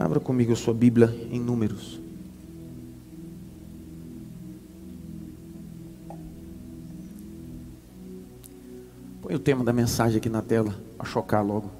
Abra 0.00 0.18
comigo 0.18 0.50
a 0.54 0.56
sua 0.56 0.72
Bíblia 0.72 1.14
em 1.30 1.38
Números. 1.38 2.00
Põe 9.20 9.34
o 9.34 9.38
tema 9.38 9.62
da 9.62 9.74
mensagem 9.74 10.16
aqui 10.16 10.30
na 10.30 10.40
tela, 10.40 10.74
para 10.96 11.06
chocar 11.06 11.44
logo. 11.44 11.70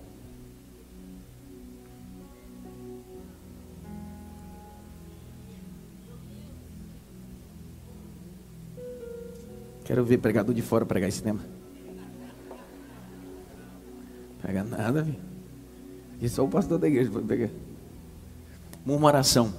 Quero 9.82 10.04
ver 10.04 10.18
pregador 10.18 10.54
de 10.54 10.60
fora 10.60 10.84
pregar 10.84 11.08
esse 11.08 11.22
tema. 11.22 11.40
Pega 14.42 14.62
nada, 14.62 15.02
viu? 15.02 15.16
E 16.20 16.28
só 16.28 16.44
o 16.44 16.48
pastor 16.50 16.78
da 16.78 16.86
igreja 16.86 17.10
pode 17.10 17.26
pegar. 17.26 17.48
Murmuração. 18.84 19.52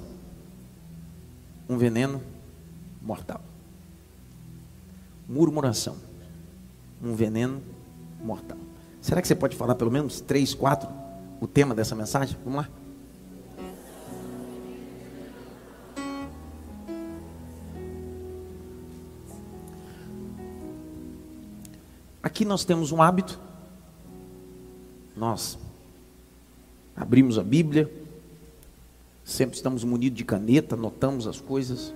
Um 1.69 1.77
veneno 1.77 2.21
mortal. 3.01 3.41
Murmuração. 5.27 5.95
Um 7.01 7.13
veneno 7.15 7.61
mortal. 8.21 8.57
Será 9.01 9.21
que 9.21 9.27
você 9.27 9.35
pode 9.35 9.55
falar 9.55 9.75
pelo 9.75 9.91
menos 9.91 10.21
três, 10.21 10.53
quatro 10.53 10.89
o 11.39 11.47
tema 11.47 11.73
dessa 11.73 11.95
mensagem? 11.95 12.37
Vamos 12.43 12.61
lá. 12.61 12.69
Aqui 22.21 22.45
nós 22.45 22.63
temos 22.63 22.91
um 22.91 23.01
hábito. 23.01 23.39
Nós 25.15 25.57
abrimos 26.95 27.37
a 27.37 27.43
Bíblia, 27.43 27.91
sempre 29.31 29.55
estamos 29.55 29.83
munidos 29.83 30.17
de 30.17 30.25
caneta, 30.25 30.75
anotamos 30.75 31.25
as 31.27 31.39
coisas. 31.39 31.93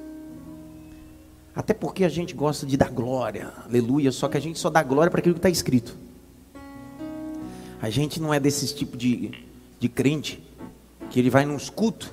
Até 1.55 1.73
porque 1.73 2.03
a 2.03 2.09
gente 2.09 2.33
gosta 2.33 2.65
de 2.65 2.75
dar 2.75 2.89
glória, 2.89 3.51
aleluia, 3.65 4.11
só 4.11 4.27
que 4.27 4.37
a 4.37 4.39
gente 4.39 4.59
só 4.59 4.69
dá 4.69 4.83
glória 4.83 5.09
para 5.09 5.19
aquilo 5.19 5.35
que 5.35 5.39
está 5.39 5.49
escrito. 5.49 5.97
A 7.81 7.89
gente 7.89 8.21
não 8.21 8.33
é 8.33 8.39
desse 8.39 8.73
tipo 8.73 8.97
de, 8.97 9.31
de 9.79 9.87
crente 9.87 10.43
que 11.09 11.19
ele 11.19 11.29
vai 11.29 11.45
nos 11.45 11.69
cultos. 11.69 12.11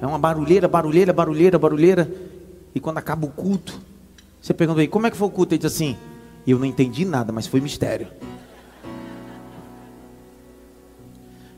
É 0.00 0.06
uma 0.06 0.18
barulheira, 0.18 0.68
barulheira, 0.68 1.12
barulheira, 1.12 1.58
barulheira. 1.58 2.14
E 2.74 2.80
quando 2.80 2.98
acaba 2.98 3.26
o 3.26 3.30
culto, 3.30 3.80
você 4.40 4.52
pergunta 4.52 4.80
aí, 4.80 4.88
como 4.88 5.06
é 5.06 5.10
que 5.10 5.16
foi 5.16 5.28
o 5.28 5.30
culto? 5.30 5.54
Ele 5.54 5.60
diz 5.60 5.72
assim, 5.72 5.96
eu 6.46 6.58
não 6.58 6.66
entendi 6.66 7.04
nada, 7.04 7.32
mas 7.32 7.46
foi 7.46 7.60
mistério. 7.60 8.08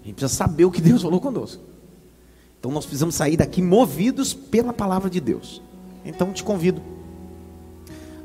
A 0.02 0.06
gente 0.06 0.14
precisa 0.14 0.28
saber 0.28 0.64
o 0.64 0.70
que 0.70 0.80
Deus 0.80 1.02
falou 1.02 1.20
conosco. 1.20 1.75
Então 2.66 2.74
nós 2.74 2.84
precisamos 2.84 3.14
sair 3.14 3.36
daqui 3.36 3.62
movidos 3.62 4.34
pela 4.34 4.72
palavra 4.72 5.08
de 5.08 5.20
Deus. 5.20 5.62
Então 6.04 6.32
te 6.32 6.42
convido. 6.42 6.82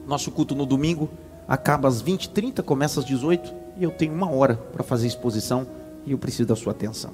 Nosso 0.07 0.31
culto 0.31 0.55
no 0.55 0.65
domingo 0.65 1.07
acaba 1.47 1.87
às 1.87 2.01
20h30, 2.01 2.63
começa 2.63 2.99
às 2.99 3.05
18 3.05 3.53
e 3.77 3.83
eu 3.83 3.91
tenho 3.91 4.11
uma 4.11 4.31
hora 4.31 4.55
para 4.55 4.81
fazer 4.81 5.05
exposição 5.05 5.67
e 6.07 6.13
eu 6.13 6.17
preciso 6.17 6.49
da 6.49 6.55
sua 6.55 6.71
atenção. 6.71 7.13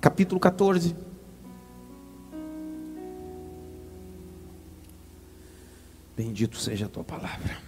Capítulo 0.00 0.40
14. 0.40 0.96
Bendito 6.16 6.56
seja 6.56 6.86
a 6.86 6.88
tua 6.88 7.04
palavra. 7.04 7.58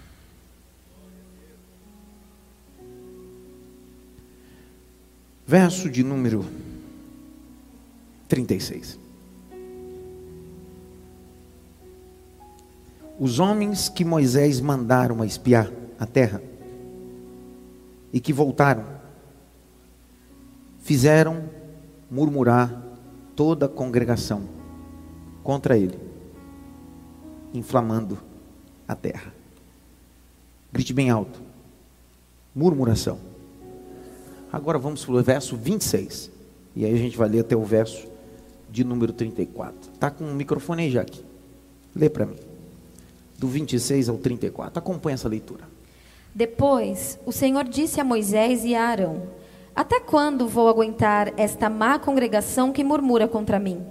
Verso 5.47 5.91
de 5.91 6.03
número 6.03 6.70
36. 8.31 8.99
Os 13.19 13.39
homens 13.39 13.89
que 13.89 14.05
Moisés 14.05 14.61
mandaram 14.61 15.21
a 15.21 15.27
espiar 15.27 15.71
a 15.99 16.07
terra 16.07 16.41
e 18.13 18.21
que 18.21 18.33
voltaram, 18.33 18.87
fizeram 20.79 21.51
murmurar 22.11 22.83
toda 23.37 23.67
a 23.67 23.69
congregação 23.69 24.49
contra 25.43 25.77
ele, 25.77 25.99
inflamando 27.53 28.19
a 28.87 28.95
terra. 28.95 29.35
Grite 30.73 30.95
bem 30.95 31.11
alto. 31.11 31.43
Murmuração. 32.55 33.19
Agora 34.53 34.79
vamos 34.79 35.05
para 35.05 35.15
o 35.15 35.23
verso 35.23 35.57
26. 35.57 36.31
E 36.75 36.85
aí 36.85 36.95
a 36.95 36.99
gente 36.99 37.17
vai 37.17 37.29
ler 37.29 37.41
até 37.41 37.57
o 37.57 37.65
verso 37.65 38.10
de 38.71 38.85
número 38.85 39.13
34. 39.13 39.93
Está 39.93 40.11
com 40.11 40.25
o 40.25 40.35
microfone 40.35 40.83
aí, 40.83 40.91
Jaque? 40.91 41.25
Lê 41.95 42.09
para 42.09 42.27
mim. 42.27 42.37
Do 43.39 43.49
26 43.49 44.09
ao 44.09 44.19
34. 44.19 44.79
Acompanhe 44.79 45.15
essa 45.15 45.29
leitura. 45.29 45.65
Depois, 46.35 47.19
o 47.27 47.33
Senhor 47.33 47.65
disse 47.65 48.01
a 48.01 48.05
Moisés 48.05 48.65
e 48.65 48.75
a 48.75 48.85
Arão: 48.85 49.23
Até 49.75 49.99
quando 49.99 50.47
vou 50.47 50.69
aguentar 50.69 51.33
esta 51.37 51.69
má 51.69 51.99
congregação 51.99 52.73
que 52.73 52.85
murmura 52.85 53.27
contra 53.27 53.59
mim? 53.59 53.85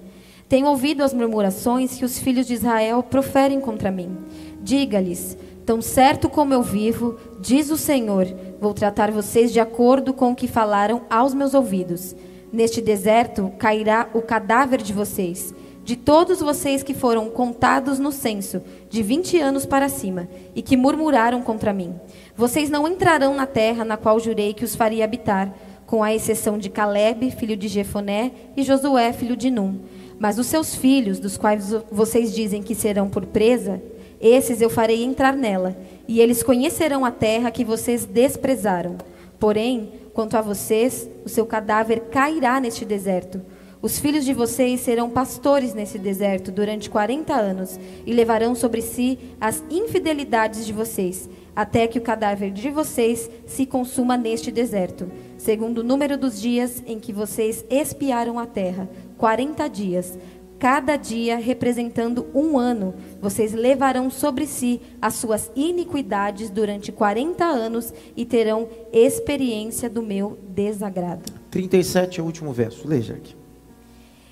Tenho 0.48 0.68
ouvido 0.68 1.04
as 1.04 1.14
murmurações 1.14 1.98
que 1.98 2.06
os 2.06 2.18
filhos 2.18 2.48
de 2.48 2.54
Israel 2.54 3.04
proferem 3.04 3.60
contra 3.60 3.92
mim. 3.92 4.18
Diga-lhes: 4.62 5.38
Tão 5.66 5.82
certo 5.82 6.30
como 6.30 6.54
eu 6.54 6.64
vivo, 6.64 7.18
diz 7.40 7.70
o 7.70 7.78
Senhor, 7.78 8.26
vou 8.60 8.74
tratar 8.74 9.12
vocês 9.12 9.52
de 9.52 9.60
acordo 9.60 10.14
com 10.14 10.32
o 10.32 10.36
que 10.36 10.48
falaram 10.48 11.04
aos 11.10 11.34
meus 11.34 11.54
ouvidos. 11.54 12.16
Neste 12.52 12.82
deserto 12.82 13.52
cairá 13.58 14.10
o 14.14 14.22
cadáver 14.22 14.82
de 14.82 14.92
vocês, 14.92 15.54
de 15.84 15.96
todos 15.96 16.40
vocês 16.40 16.84
que 16.84 16.94
foram 16.94 17.30
contados 17.30 18.00
no 18.00 18.12
censo, 18.12 18.62
de 18.90 19.04
vinte 19.04 19.40
anos 19.40 19.66
para 19.66 19.88
cima, 19.88 20.28
e 20.56 20.62
que 20.62 20.78
murmuraram 20.78 21.42
contra 21.42 21.74
mim. 21.74 21.94
Vocês 22.36 22.70
não 22.70 22.88
entrarão 22.88 23.36
na 23.36 23.46
terra 23.46 23.86
na 23.86 23.98
qual 23.98 24.20
jurei 24.20 24.54
que 24.54 24.66
os 24.66 24.76
faria 24.76 25.04
habitar, 25.04 25.54
com 25.86 26.04
a 26.04 26.14
exceção 26.14 26.58
de 26.58 26.70
Caleb, 26.70 27.32
filho 27.32 27.58
de 27.58 27.68
Jefoné, 27.68 28.32
e 28.56 28.64
Josué, 28.64 29.12
filho 29.14 29.36
de 29.36 29.50
Num. 29.50 29.80
Mas 30.20 30.38
os 30.38 30.48
seus 30.48 30.76
filhos, 30.76 31.20
dos 31.20 31.38
quais 31.38 31.74
vocês 31.92 32.34
dizem 32.34 32.62
que 32.62 32.76
serão 32.76 33.10
por 33.10 33.26
presa, 33.26 33.82
esses 34.22 34.62
eu 34.62 34.70
farei 34.70 35.04
entrar 35.04 35.36
nela, 35.36 35.76
e 36.08 36.20
eles 36.20 36.44
conhecerão 36.44 37.06
a 37.06 37.12
terra 37.12 37.52
que 37.52 37.64
vocês 37.64 38.06
desprezaram. 38.06 38.98
Porém, 39.40 39.94
quanto 40.14 40.36
a 40.36 40.42
vocês, 40.42 41.10
o 41.26 41.30
seu 41.30 41.46
cadáver 41.46 42.02
cairá 42.12 42.60
neste 42.60 42.86
deserto. 42.86 43.42
Os 43.82 43.98
filhos 43.98 44.26
de 44.26 44.34
vocês 44.34 44.82
serão 44.82 45.10
pastores 45.10 45.74
nesse 45.74 45.98
deserto 45.98 46.52
durante 46.52 46.90
quarenta 46.90 47.34
anos 47.34 47.80
e 48.06 48.12
levarão 48.12 48.54
sobre 48.54 48.82
si 48.82 49.18
as 49.40 49.64
infidelidades 49.70 50.66
de 50.66 50.74
vocês, 50.74 51.30
até 51.56 51.88
que 51.88 51.98
o 51.98 52.02
cadáver 52.02 52.52
de 52.52 52.70
vocês 52.70 53.30
se 53.46 53.66
consuma 53.66 54.18
neste 54.18 54.52
deserto, 54.52 55.10
segundo 55.38 55.78
o 55.78 55.84
número 55.84 56.18
dos 56.18 56.42
dias 56.42 56.84
em 56.86 57.00
que 57.00 57.14
vocês 57.14 57.64
espiaram 57.70 58.38
a 58.38 58.46
terra, 58.46 58.90
quarenta 59.18 59.70
dias 59.70 60.18
cada 60.60 60.98
dia 60.98 61.38
representando 61.38 62.28
um 62.36 62.58
ano. 62.60 62.94
Vocês 63.22 63.54
levarão 63.54 64.12
sobre 64.12 64.46
si 64.46 64.82
as 65.02 65.16
suas 65.16 65.50
iniquidades 65.56 66.50
durante 66.50 66.92
40 66.92 67.46
anos 67.46 67.94
e 68.16 68.26
terão 68.26 68.68
experiência 68.92 69.90
do 69.90 70.04
meu 70.04 70.38
desagrado. 70.50 71.32
37 71.50 72.20
é 72.20 72.24
o 72.24 72.26
último 72.26 72.52
verso. 72.52 72.88
Leia, 72.88 73.16
aqui. 73.16 73.36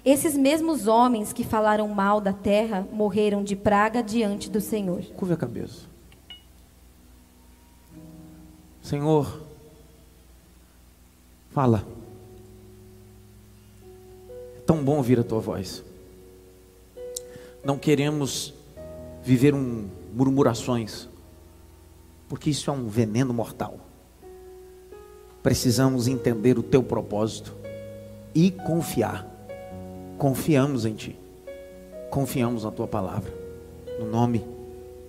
Esses 0.03 0.37
mesmos 0.37 0.87
homens 0.87 1.33
que 1.33 1.43
falaram 1.43 1.87
mal 1.87 2.21
da 2.21 2.33
terra 2.33 2.87
morreram 2.91 3.43
de 3.43 3.55
praga 3.55 4.03
diante 4.03 4.49
do 4.49 4.61
Senhor. 4.61 5.03
Curva 5.15 5.33
a 5.33 5.37
cabeça. 5.37 5.87
Senhor, 8.81 9.41
fala. 11.49 11.85
É 14.29 14.59
tão 14.65 14.83
bom 14.83 14.97
ouvir 14.97 15.19
a 15.19 15.23
tua 15.23 15.41
voz 15.41 15.83
não 17.67 17.77
queremos 17.77 18.53
viver 19.21 19.53
um 19.53 19.89
murmurações, 20.13 21.09
porque 22.29 22.49
isso 22.49 22.69
é 22.69 22.73
um 22.73 22.87
veneno 22.87 23.33
mortal. 23.33 23.77
Precisamos 25.43 26.07
entender 26.07 26.57
o 26.57 26.63
teu 26.63 26.81
propósito 26.81 27.53
e 28.33 28.51
confiar. 28.51 29.27
Confiamos 30.17 30.85
em 30.85 30.93
ti. 30.93 31.19
Confiamos 32.09 32.63
na 32.63 32.71
tua 32.71 32.87
palavra. 32.87 33.33
No 33.99 34.09
nome 34.09 34.45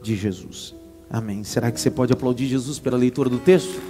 de 0.02 0.16
Jesus. 0.16 0.74
Amém. 1.08 1.44
Será 1.44 1.70
que 1.70 1.80
você 1.80 1.92
pode 1.92 2.12
aplaudir 2.12 2.46
Jesus 2.46 2.80
pela 2.80 2.96
leitura 2.96 3.30
do 3.30 3.38
texto? 3.38 3.80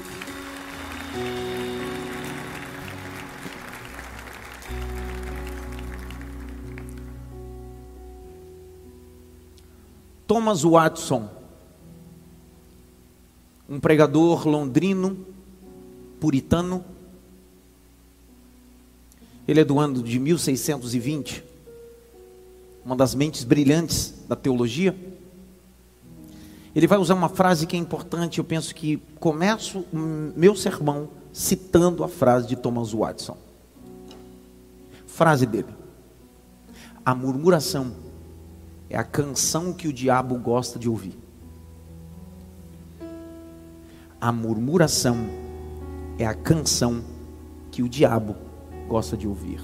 Thomas 10.28 10.62
Watson, 10.62 11.26
um 13.66 13.80
pregador 13.80 14.46
londrino, 14.46 15.26
puritano, 16.20 16.84
Ele 19.48 19.60
é 19.60 19.64
do 19.64 19.78
ano 19.78 20.02
de 20.02 20.18
1620, 20.18 21.42
uma 22.84 22.94
das 22.94 23.14
mentes 23.14 23.42
brilhantes 23.42 24.12
da 24.28 24.36
teologia. 24.36 24.94
Ele 26.76 26.86
vai 26.86 26.98
usar 26.98 27.14
uma 27.14 27.30
frase 27.30 27.66
que 27.66 27.74
é 27.74 27.78
importante, 27.78 28.36
eu 28.36 28.44
penso 28.44 28.74
que 28.74 28.98
começo 29.18 29.86
meu 29.90 30.54
sermão 30.54 31.08
citando 31.32 32.04
a 32.04 32.08
frase 32.08 32.46
de 32.46 32.56
Thomas 32.56 32.92
Watson. 32.92 33.38
Frase 35.06 35.46
dele: 35.46 35.74
A 37.02 37.14
murmuração 37.14 38.07
é 38.90 38.96
a 38.96 39.04
canção 39.04 39.72
que 39.72 39.86
o 39.86 39.92
diabo 39.92 40.36
gosta 40.36 40.78
de 40.78 40.88
ouvir. 40.88 41.18
A 44.20 44.32
murmuração 44.32 45.16
é 46.18 46.26
a 46.26 46.34
canção 46.34 47.04
que 47.70 47.82
o 47.82 47.88
diabo 47.88 48.34
gosta 48.88 49.16
de 49.16 49.28
ouvir. 49.28 49.60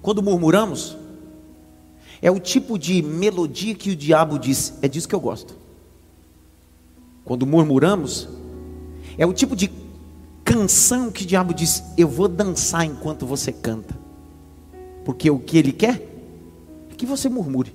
Quando 0.00 0.22
murmuramos, 0.22 0.96
é 2.20 2.30
o 2.30 2.40
tipo 2.40 2.78
de 2.78 3.02
melodia 3.02 3.74
que 3.74 3.90
o 3.90 3.96
diabo 3.96 4.38
diz: 4.38 4.78
é 4.82 4.88
disso 4.88 5.08
que 5.08 5.14
eu 5.14 5.20
gosto. 5.20 5.54
Quando 7.24 7.46
murmuramos, 7.46 8.28
é 9.18 9.26
o 9.26 9.32
tipo 9.32 9.54
de 9.54 9.70
canção 10.42 11.12
que 11.12 11.24
o 11.24 11.26
diabo 11.26 11.52
diz: 11.52 11.84
eu 11.96 12.08
vou 12.08 12.26
dançar 12.26 12.84
enquanto 12.84 13.26
você 13.26 13.52
canta. 13.52 13.96
Porque 15.04 15.30
o 15.30 15.38
que 15.38 15.58
ele 15.58 15.72
quer 15.72 16.07
que 16.98 17.06
você 17.06 17.28
murmure. 17.28 17.74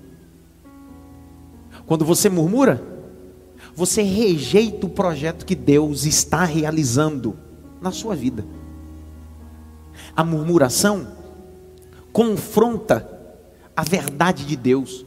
Quando 1.88 2.06
você 2.06 2.30
murmura, 2.30 2.84
você 3.76 4.04
rejeita 4.04 4.86
o 4.86 4.90
projeto 4.90 5.46
que 5.46 5.56
Deus 5.56 6.06
está 6.06 6.44
realizando 6.44 7.36
na 7.82 7.92
sua 7.92 8.16
vida. 8.16 8.46
A 10.16 10.24
murmuração 10.24 11.08
confronta 12.12 13.10
a 13.76 13.84
verdade 13.84 14.46
de 14.46 14.56
Deus. 14.56 15.06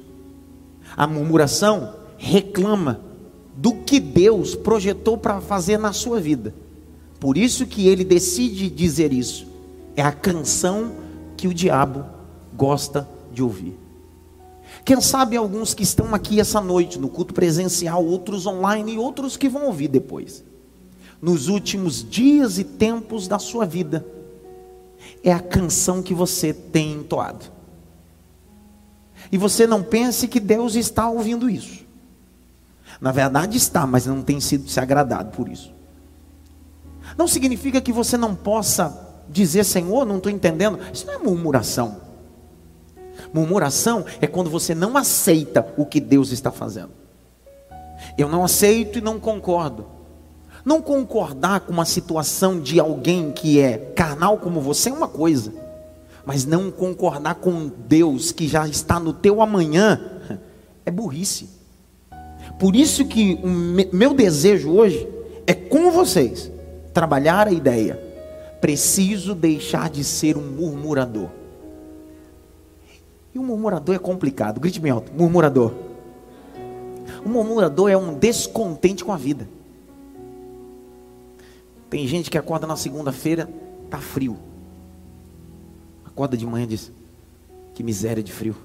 A 0.97 1.07
murmuração 1.07 1.95
reclama 2.17 3.01
do 3.55 3.73
que 3.73 4.01
Deus 4.01 4.55
projetou 4.55 5.17
para 5.17 5.41
fazer 5.41 5.79
na 5.79 5.93
sua 5.93 6.21
vida. 6.21 6.55
Por 7.21 7.39
isso 7.39 7.67
que 7.67 7.87
ele 7.87 8.05
decide 8.05 8.69
dizer 8.69 9.13
isso. 9.13 9.47
É 9.95 10.03
a 10.03 10.13
canção 10.13 10.93
que 11.37 11.47
o 11.49 11.55
diabo 11.55 12.05
gosta 12.55 13.09
de 13.33 13.43
ouvir. 13.43 13.86
Quem 14.87 15.01
sabe 15.01 15.37
alguns 15.37 15.75
que 15.75 15.83
estão 15.83 16.15
aqui 16.15 16.39
essa 16.39 16.61
noite 16.61 16.97
no 16.97 17.09
culto 17.09 17.35
presencial, 17.35 18.07
outros 18.07 18.47
online 18.47 18.95
e 18.95 18.99
outros 18.99 19.37
que 19.37 19.49
vão 19.49 19.67
ouvir 19.67 19.89
depois. 19.89 20.45
Nos 21.21 21.49
últimos 21.49 22.09
dias 22.09 22.57
e 22.57 22.63
tempos 22.63 23.27
da 23.27 23.37
sua 23.37 23.67
vida, 23.67 24.07
é 25.25 25.33
a 25.33 25.41
canção 25.41 26.01
que 26.01 26.15
você 26.15 26.55
tem 26.55 26.93
entoado. 26.93 27.47
E 29.33 29.37
você 29.37 29.67
não 29.67 29.83
pense 29.83 30.29
que 30.29 30.39
Deus 30.39 30.77
está 30.77 31.11
ouvindo 31.11 31.51
isso. 31.51 31.85
Na 33.01 33.11
verdade 33.11 33.57
está, 33.57 33.89
mas 33.89 34.07
não 34.07 34.23
tem 34.23 34.39
sido 34.39 34.71
se 34.71 34.79
agradado 34.79 35.33
por 35.33 35.49
isso. 35.49 35.75
Não 37.19 37.27
significa 37.27 37.81
que 37.81 37.93
você 37.93 38.17
não 38.17 38.37
possa 38.37 39.25
dizer, 39.29 39.65
Senhor, 39.65 40.07
não 40.07 40.19
estou 40.19 40.31
entendendo. 40.31 40.79
Isso 40.93 41.05
não 41.09 41.15
é 41.15 41.19
murmuração. 41.19 42.06
Murmuração 43.33 44.05
é 44.21 44.27
quando 44.27 44.51
você 44.51 44.75
não 44.75 44.97
aceita 44.97 45.67
o 45.77 45.85
que 45.85 46.01
Deus 46.01 46.31
está 46.33 46.51
fazendo. 46.51 46.91
Eu 48.17 48.29
não 48.29 48.45
aceito 48.45 48.99
e 48.99 49.03
não 49.03 49.19
concordo. 49.19 49.87
Não 50.65 50.83
concordar 50.83 51.61
com 51.61 51.73
uma 51.73 51.85
situação 51.85 52.61
de 52.61 52.81
alguém 52.81 53.31
que 53.31 53.61
é 53.61 53.79
carnal 53.95 54.39
como 54.39 54.61
você 54.61 54.91
é 54.91 54.93
uma 54.93 55.09
coisa 55.09 55.67
mas 56.27 56.45
não 56.45 56.73
concordar 56.73 57.37
com 57.37 57.71
Deus 57.87 58.33
que 58.33 58.49
já 58.49 58.67
está 58.67 58.99
no 58.99 59.13
teu 59.13 59.41
amanhã 59.41 60.01
é 60.85 60.91
burrice. 60.91 61.49
Por 62.59 62.75
isso 62.75 63.07
que 63.07 63.39
o 63.45 63.95
meu 63.95 64.13
desejo 64.13 64.71
hoje 64.71 65.09
é 65.47 65.55
com 65.55 65.93
vocês 65.93 66.51
trabalhar 66.93 67.47
a 67.47 67.53
ideia. 67.53 68.03
Preciso 68.61 69.37
deixar 69.37 69.89
de 69.89 70.03
ser 70.03 70.37
um 70.37 70.43
murmurador. 70.43 71.29
E 73.37 73.39
o 73.39 73.43
murmurador 73.43 73.95
é 73.95 73.99
complicado. 73.99 74.59
Grite 74.59 74.81
bem 74.81 74.91
alto. 74.91 75.13
Murmurador. 75.13 75.73
O 77.25 77.29
murmurador 77.29 77.91
é 77.91 77.97
um 77.97 78.15
descontente 78.19 79.05
com 79.05 79.13
a 79.13 79.17
vida. 79.17 79.47
Tem 81.91 82.07
gente 82.09 82.31
que 82.31 82.39
acorda 82.39 82.67
na 82.67 82.77
segunda-feira, 82.77 83.49
tá 83.89 83.99
frio 83.99 84.37
acorda 86.17 86.35
de 86.35 86.47
manhã 86.47 86.65
e 86.65 86.69
diz: 86.69 86.91
Que 87.75 87.83
miséria 87.83 88.23
de 88.23 88.33
frio. 88.33 88.57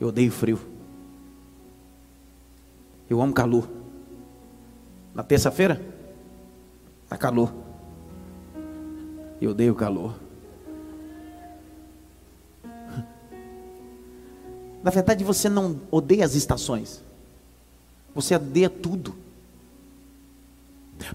Eu 0.00 0.08
odeio 0.08 0.32
frio. 0.32 0.58
Eu 3.10 3.20
amo 3.20 3.34
calor. 3.34 3.68
Na 5.14 5.22
terça-feira, 5.22 5.82
está 7.04 7.18
calor. 7.18 7.52
Eu 9.38 9.50
odeio 9.50 9.74
calor. 9.74 10.14
Na 14.82 14.90
verdade, 14.90 15.24
você 15.24 15.48
não 15.48 15.80
odeia 15.90 16.24
as 16.24 16.34
estações. 16.34 17.02
Você 18.14 18.34
odeia 18.34 18.70
tudo. 18.70 19.14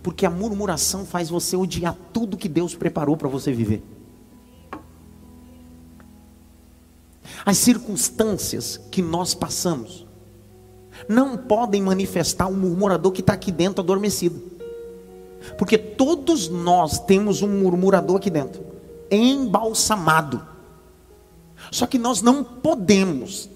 Porque 0.02 0.26
a 0.26 0.30
murmuração 0.30 1.06
faz 1.06 1.30
você 1.30 1.56
odiar 1.56 1.96
tudo 2.14 2.38
que 2.38 2.50
Deus 2.50 2.76
preparou 2.76 3.18
para 3.18 3.28
você 3.28 3.52
viver. 3.52 3.84
As 7.46 7.58
circunstâncias 7.58 8.80
que 8.90 9.02
nós 9.02 9.34
passamos 9.34 10.06
não 11.10 11.38
podem 11.38 11.82
manifestar 11.82 12.48
o 12.48 12.54
murmurador 12.54 13.12
que 13.12 13.22
está 13.22 13.34
aqui 13.34 13.52
dentro 13.52 13.82
adormecido. 13.82 14.42
Porque 15.58 15.78
todos 15.78 16.48
nós 16.48 17.00
temos 17.00 17.42
um 17.42 17.50
murmurador 17.50 18.18
aqui 18.18 18.30
dentro, 18.30 18.64
embalsamado. 19.12 20.53
Só 21.72 21.86
que 21.88 21.98
nós 21.98 22.22
não 22.22 22.44
podemos 22.44 23.50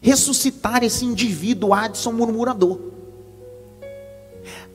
ressuscitar 0.00 0.82
esse 0.82 1.04
indivíduo 1.04 1.74
Adson 1.74 2.12
murmurador. 2.12 2.80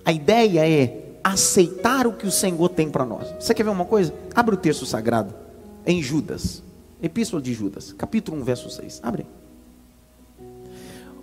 A 0.04 0.12
ideia 0.12 0.68
é 0.68 1.18
aceitar 1.24 2.06
o 2.06 2.14
que 2.14 2.28
o 2.28 2.32
Senhor 2.32 2.70
tem 2.70 2.90
para 2.90 3.06
nós. 3.06 3.28
Você 3.40 3.54
quer 3.54 3.64
ver 3.64 3.72
uma 3.72 3.86
coisa? 3.86 4.14
Abre 4.36 4.54
o 4.54 4.58
texto 4.58 4.86
sagrado 4.86 5.34
em 5.86 6.02
Judas. 6.02 6.62
Epístola 7.02 7.42
de 7.42 7.54
Judas, 7.54 7.94
capítulo 7.94 8.40
1, 8.42 8.44
verso 8.44 8.70
6. 8.70 9.00
Abre. 9.04 9.26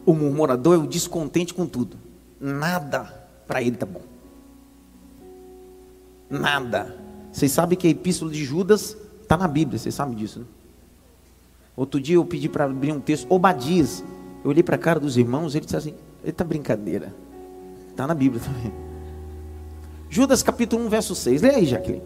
O 0.04 0.12
murmurador 0.12 0.74
é 0.74 0.78
o 0.78 0.86
descontente 0.86 1.54
com 1.54 1.66
tudo. 1.66 1.96
Nada 2.40 3.04
para 3.46 3.62
ele 3.62 3.76
tá 3.76 3.86
bom. 3.86 4.02
Nada. 6.28 6.96
Vocês 7.32 7.52
sabem 7.52 7.78
que 7.78 7.86
a 7.86 7.90
epístola 7.90 8.30
de 8.30 8.44
Judas 8.44 8.96
está 9.22 9.36
na 9.36 9.46
Bíblia, 9.46 9.78
vocês 9.78 9.94
sabem 9.94 10.16
disso, 10.16 10.40
né? 10.40 10.46
Outro 11.76 12.00
dia 12.00 12.16
eu 12.16 12.24
pedi 12.24 12.48
para 12.48 12.64
abrir 12.64 12.92
um 12.92 13.00
texto, 13.00 13.26
Obadias. 13.30 14.04
Eu 14.44 14.50
olhei 14.50 14.62
para 14.62 14.76
a 14.76 14.78
cara 14.78 15.00
dos 15.00 15.16
irmãos, 15.16 15.54
ele 15.54 15.64
disse 15.64 15.76
assim: 15.76 15.94
Eita 16.24 16.44
brincadeira. 16.44 17.14
Está 17.88 18.06
na 18.06 18.14
Bíblia 18.14 18.42
também. 18.42 18.72
Judas 20.08 20.42
capítulo 20.42 20.84
1, 20.84 20.88
verso 20.88 21.14
6. 21.14 21.42
Leia 21.42 21.56
aí, 21.56 21.66
Jacqueline. 21.66 22.02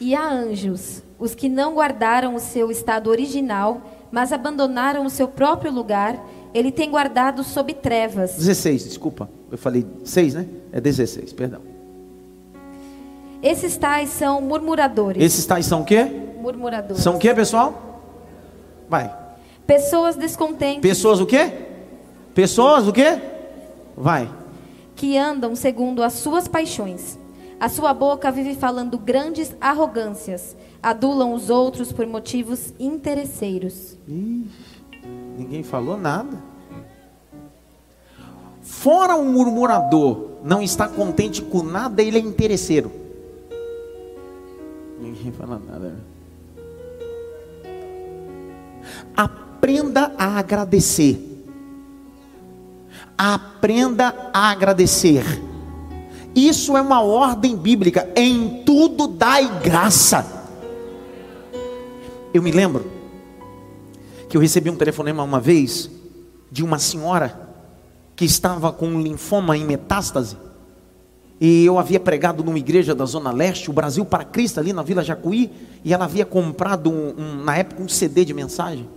E 0.00 0.14
há 0.14 0.30
anjos 0.30 1.02
os 1.18 1.34
que 1.34 1.48
não 1.48 1.74
guardaram 1.74 2.34
o 2.34 2.40
seu 2.40 2.70
estado 2.70 3.10
original, 3.10 3.82
mas 4.10 4.32
abandonaram 4.32 5.04
o 5.04 5.10
seu 5.10 5.28
próprio 5.28 5.70
lugar, 5.70 6.18
ele 6.54 6.72
tem 6.72 6.90
guardado 6.90 7.44
sob 7.44 7.74
trevas. 7.74 8.36
16, 8.36 8.84
desculpa. 8.84 9.28
Eu 9.52 9.58
falei 9.58 9.86
6, 10.02 10.34
né? 10.34 10.46
É 10.72 10.80
16, 10.80 11.32
perdão. 11.34 11.60
Esses 13.42 13.76
tais 13.76 14.08
são 14.08 14.40
murmuradores. 14.40 15.22
Esses 15.22 15.44
tais 15.44 15.66
são 15.66 15.82
o 15.82 15.84
quê? 15.84 16.06
Murmuradores. 16.40 17.02
São 17.02 17.16
o 17.16 17.18
quê, 17.18 17.34
pessoal? 17.34 17.89
Vai. 18.90 19.16
Pessoas 19.66 20.16
descontentes. 20.16 20.82
Pessoas 20.82 21.20
o 21.20 21.26
quê? 21.26 21.52
Pessoas 22.34 22.88
o 22.88 22.92
quê? 22.92 23.20
Vai. 23.96 24.28
Que 24.96 25.16
andam 25.16 25.54
segundo 25.54 26.02
as 26.02 26.14
suas 26.14 26.48
paixões. 26.48 27.16
A 27.60 27.68
sua 27.68 27.94
boca 27.94 28.32
vive 28.32 28.56
falando 28.56 28.98
grandes 28.98 29.54
arrogâncias 29.60 30.56
adulam 30.82 31.34
os 31.34 31.50
outros 31.50 31.92
por 31.92 32.06
motivos 32.06 32.72
interesseiros. 32.80 33.96
Ixi, 34.08 34.80
ninguém 35.36 35.62
falou 35.62 35.96
nada. 35.96 36.42
Fora 38.62 39.14
um 39.14 39.32
murmurador, 39.32 40.30
não 40.42 40.62
está 40.62 40.88
contente 40.88 41.42
com 41.42 41.62
nada, 41.62 42.02
ele 42.02 42.18
é 42.18 42.20
interesseiro. 42.20 42.90
Ninguém 45.00 45.32
fala 45.32 45.60
nada. 45.64 46.09
Aprenda 49.70 50.12
a 50.18 50.38
agradecer. 50.40 51.44
Aprenda 53.16 54.30
a 54.34 54.50
agradecer. 54.50 55.22
Isso 56.34 56.76
é 56.76 56.82
uma 56.82 57.00
ordem 57.02 57.56
bíblica. 57.56 58.10
Em 58.16 58.64
tudo 58.64 59.06
dai 59.06 59.60
graça. 59.60 60.26
Eu 62.34 62.42
me 62.42 62.50
lembro 62.50 62.90
que 64.28 64.36
eu 64.36 64.40
recebi 64.40 64.68
um 64.68 64.76
telefonema 64.76 65.22
uma 65.22 65.38
vez 65.38 65.88
de 66.50 66.64
uma 66.64 66.80
senhora 66.80 67.48
que 68.16 68.24
estava 68.24 68.72
com 68.72 68.88
um 68.88 69.00
linfoma 69.00 69.56
em 69.56 69.64
metástase. 69.64 70.36
E 71.40 71.64
eu 71.64 71.78
havia 71.78 72.00
pregado 72.00 72.42
numa 72.42 72.58
igreja 72.58 72.92
da 72.92 73.04
Zona 73.04 73.30
Leste, 73.30 73.70
o 73.70 73.72
Brasil 73.72 74.04
para 74.04 74.24
Cristo, 74.24 74.58
ali 74.58 74.72
na 74.72 74.82
Vila 74.82 75.04
Jacuí, 75.04 75.48
e 75.84 75.94
ela 75.94 76.06
havia 76.06 76.26
comprado, 76.26 76.90
um, 76.90 77.14
um, 77.16 77.44
na 77.44 77.56
época, 77.56 77.80
um 77.80 77.88
CD 77.88 78.24
de 78.24 78.34
mensagem. 78.34 78.88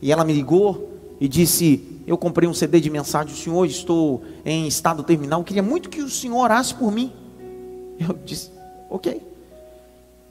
E 0.00 0.12
ela 0.12 0.24
me 0.24 0.32
ligou 0.32 0.90
e 1.20 1.28
disse: 1.28 2.02
Eu 2.06 2.16
comprei 2.18 2.48
um 2.48 2.54
CD 2.54 2.80
de 2.80 2.90
mensagem, 2.90 3.32
o 3.32 3.36
senhor, 3.36 3.64
estou 3.64 4.22
em 4.44 4.66
estado 4.66 5.02
terminal, 5.02 5.42
queria 5.42 5.62
muito 5.62 5.88
que 5.88 6.02
o 6.02 6.08
senhor 6.08 6.38
orasse 6.38 6.74
por 6.74 6.92
mim. 6.92 7.12
Eu 7.98 8.18
disse: 8.24 8.50
Ok. 8.90 9.22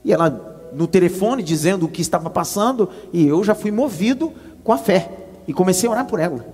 E 0.04 0.14
ela, 0.14 0.72
no 0.74 0.88
telefone, 0.88 1.42
dizendo 1.42 1.86
o 1.86 1.90
que 1.90 2.02
estava 2.02 2.30
passando, 2.30 2.90
e 3.12 3.28
eu 3.28 3.44
já 3.44 3.56
fui 3.56 3.72
movido 3.72 4.32
com 4.64 4.72
a 4.72 4.78
fé, 4.78 5.10
e 5.48 5.54
comecei 5.54 5.90
a 5.90 5.92
orar 5.92 6.06
por 6.06 6.20
ela: 6.20 6.46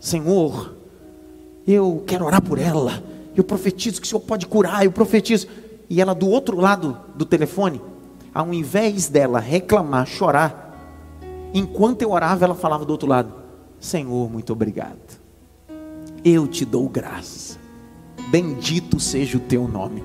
Senhor, 0.00 0.74
eu 1.66 2.02
quero 2.06 2.24
orar 2.24 2.42
por 2.42 2.58
ela. 2.58 3.02
Eu 3.36 3.44
profetizo 3.44 4.00
que 4.00 4.06
o 4.06 4.08
Senhor 4.08 4.20
pode 4.20 4.46
curar, 4.46 4.84
eu 4.84 4.92
profetizo. 4.92 5.46
E 5.90 6.00
ela 6.00 6.14
do 6.14 6.28
outro 6.28 6.58
lado 6.58 6.96
do 7.14 7.26
telefone, 7.26 7.80
ao 8.32 8.52
invés 8.54 9.08
dela 9.08 9.38
reclamar, 9.38 10.06
chorar, 10.06 10.63
enquanto 11.54 12.02
eu 12.02 12.10
orava, 12.10 12.44
ela 12.44 12.54
falava 12.54 12.84
do 12.84 12.90
outro 12.90 13.08
lado: 13.08 13.32
Senhor, 13.80 14.30
muito 14.30 14.52
obrigado. 14.52 15.22
Eu 16.22 16.46
te 16.46 16.64
dou 16.64 16.88
graça. 16.88 17.58
Bendito 18.28 18.98
seja 18.98 19.38
o 19.38 19.40
teu 19.40 19.66
nome. 19.68 20.04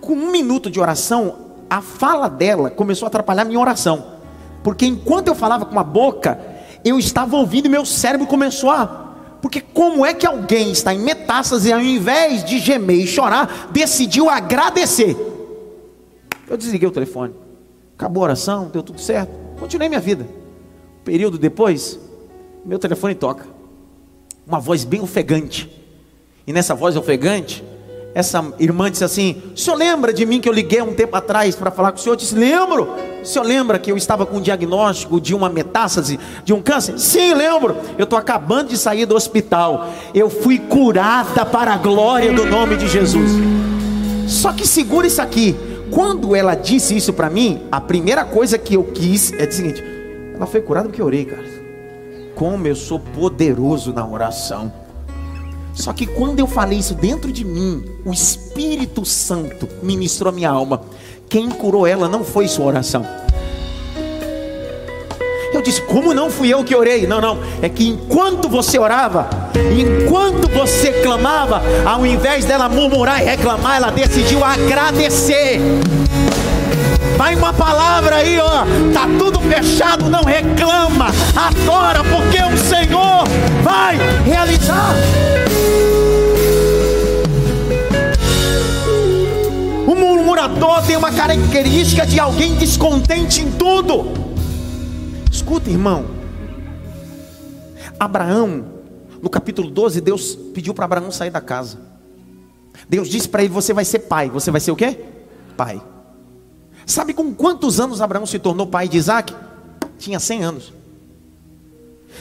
Com 0.00 0.14
um 0.14 0.30
minuto 0.30 0.70
de 0.70 0.78
oração, 0.78 1.36
a 1.68 1.80
fala 1.80 2.28
dela 2.28 2.70
começou 2.70 3.06
a 3.06 3.08
atrapalhar 3.08 3.44
minha 3.44 3.58
oração. 3.58 4.14
Porque 4.62 4.86
enquanto 4.86 5.28
eu 5.28 5.34
falava 5.34 5.66
com 5.66 5.78
a 5.78 5.84
boca, 5.84 6.38
eu 6.84 6.98
estava 6.98 7.36
ouvindo 7.36 7.66
e 7.66 7.68
meu 7.68 7.84
cérebro 7.84 8.26
começou 8.26 8.70
a 8.70 9.04
porque 9.44 9.60
como 9.60 10.06
é 10.06 10.14
que 10.14 10.26
alguém 10.26 10.72
está 10.72 10.94
em 10.94 11.00
metástase 11.00 11.68
e 11.68 11.72
ao 11.74 11.78
invés 11.78 12.42
de 12.42 12.58
gemer 12.58 13.00
e 13.00 13.06
chorar, 13.06 13.68
decidiu 13.70 14.30
agradecer? 14.30 15.14
Eu 16.48 16.56
desliguei 16.56 16.88
o 16.88 16.90
telefone. 16.90 17.34
Acabou 17.94 18.22
a 18.22 18.28
oração, 18.28 18.70
deu 18.72 18.82
tudo 18.82 18.98
certo. 18.98 19.43
Continuei 19.64 19.88
minha 19.88 20.00
vida. 20.00 20.28
Um 21.00 21.04
período 21.04 21.38
depois, 21.38 21.98
meu 22.66 22.78
telefone 22.78 23.14
toca. 23.14 23.46
Uma 24.46 24.60
voz 24.60 24.84
bem 24.84 25.00
ofegante. 25.00 25.70
E 26.46 26.52
nessa 26.52 26.74
voz 26.74 26.98
ofegante, 26.98 27.64
essa 28.14 28.44
irmã 28.58 28.90
disse 28.90 29.04
assim: 29.04 29.42
O 29.54 29.56
senhor 29.56 29.76
lembra 29.78 30.12
de 30.12 30.26
mim 30.26 30.38
que 30.38 30.46
eu 30.46 30.52
liguei 30.52 30.82
um 30.82 30.92
tempo 30.92 31.16
atrás 31.16 31.56
para 31.56 31.70
falar 31.70 31.92
com 31.92 31.98
o 31.98 32.00
senhor? 32.02 32.12
Eu 32.12 32.18
disse: 32.18 32.34
Lembro. 32.34 32.90
O 33.22 33.24
senhor 33.24 33.46
lembra 33.46 33.78
que 33.78 33.90
eu 33.90 33.96
estava 33.96 34.26
com 34.26 34.36
um 34.36 34.42
diagnóstico 34.42 35.18
de 35.18 35.34
uma 35.34 35.48
metástase, 35.48 36.20
de 36.44 36.52
um 36.52 36.60
câncer? 36.60 36.98
Sim, 36.98 37.32
lembro. 37.32 37.74
Eu 37.96 38.04
estou 38.04 38.18
acabando 38.18 38.68
de 38.68 38.76
sair 38.76 39.06
do 39.06 39.16
hospital. 39.16 39.88
Eu 40.12 40.28
fui 40.28 40.58
curada 40.58 41.46
para 41.46 41.72
a 41.72 41.78
glória 41.78 42.34
do 42.34 42.44
nome 42.44 42.76
de 42.76 42.86
Jesus. 42.86 43.30
Só 44.28 44.52
que 44.52 44.66
segura 44.66 45.06
isso 45.06 45.22
aqui. 45.22 45.56
Quando 45.94 46.34
ela 46.34 46.56
disse 46.56 46.96
isso 46.96 47.12
para 47.12 47.30
mim, 47.30 47.62
a 47.70 47.80
primeira 47.80 48.24
coisa 48.24 48.58
que 48.58 48.74
eu 48.74 48.82
quis 48.82 49.32
é 49.32 49.46
o 49.46 49.52
seguinte: 49.52 49.80
ela 50.34 50.44
foi 50.44 50.60
curada 50.60 50.88
porque 50.88 51.00
eu 51.00 51.06
orei, 51.06 51.24
cara. 51.24 51.44
Como 52.34 52.66
eu 52.66 52.74
sou 52.74 52.98
poderoso 52.98 53.92
na 53.92 54.04
oração. 54.04 54.72
Só 55.72 55.92
que 55.92 56.04
quando 56.04 56.40
eu 56.40 56.48
falei 56.48 56.80
isso 56.80 56.94
dentro 56.94 57.30
de 57.30 57.44
mim, 57.44 57.84
o 58.04 58.12
Espírito 58.12 59.04
Santo 59.04 59.68
ministrou 59.84 60.30
a 60.30 60.34
minha 60.34 60.50
alma. 60.50 60.82
Quem 61.28 61.48
curou 61.48 61.86
ela 61.86 62.08
não 62.08 62.24
foi 62.24 62.48
sua 62.48 62.66
oração. 62.66 63.06
Disse, 65.64 65.80
como 65.80 66.12
não 66.12 66.30
fui 66.30 66.52
eu 66.52 66.62
que 66.62 66.76
orei? 66.76 67.06
Não, 67.06 67.22
não. 67.22 67.38
É 67.62 67.70
que 67.70 67.88
enquanto 67.88 68.50
você 68.50 68.78
orava, 68.78 69.26
enquanto 69.74 70.46
você 70.50 70.92
clamava, 71.02 71.62
ao 71.86 72.04
invés 72.04 72.44
dela 72.44 72.68
murmurar 72.68 73.22
e 73.22 73.24
reclamar, 73.24 73.76
ela 73.76 73.90
decidiu 73.90 74.44
agradecer. 74.44 75.58
Vai 77.16 77.34
uma 77.34 77.54
palavra 77.54 78.16
aí, 78.16 78.38
ó. 78.38 78.66
Tá 78.92 79.08
tudo 79.18 79.40
fechado, 79.40 80.10
não 80.10 80.22
reclama. 80.22 81.06
Adora, 81.34 82.04
porque 82.04 82.42
o 82.42 82.58
Senhor 82.58 83.24
vai 83.62 83.96
realizar. 84.26 84.94
O 89.86 89.94
murmurador 89.94 90.82
tem 90.82 90.96
uma 90.96 91.10
característica 91.10 92.04
de 92.04 92.20
alguém 92.20 92.54
descontente 92.56 93.40
em 93.40 93.50
tudo. 93.52 94.23
Escuta, 95.44 95.68
irmão. 95.68 96.06
Abraão, 98.00 98.64
no 99.20 99.28
capítulo 99.28 99.70
12, 99.70 100.00
Deus 100.00 100.34
pediu 100.34 100.72
para 100.72 100.86
Abraão 100.86 101.10
sair 101.10 101.28
da 101.28 101.40
casa. 101.42 101.78
Deus 102.88 103.10
disse 103.10 103.28
para 103.28 103.44
ele: 103.44 103.52
Você 103.52 103.74
vai 103.74 103.84
ser 103.84 103.98
pai. 103.98 104.30
Você 104.30 104.50
vai 104.50 104.58
ser 104.58 104.70
o 104.70 104.76
quê? 104.76 104.98
Pai. 105.54 105.82
Sabe 106.86 107.12
com 107.12 107.34
quantos 107.34 107.78
anos 107.78 108.00
Abraão 108.00 108.24
se 108.24 108.38
tornou 108.38 108.66
pai 108.66 108.88
de 108.88 108.96
Isaac? 108.96 109.34
Tinha 109.98 110.18
100 110.18 110.44
anos. 110.44 110.72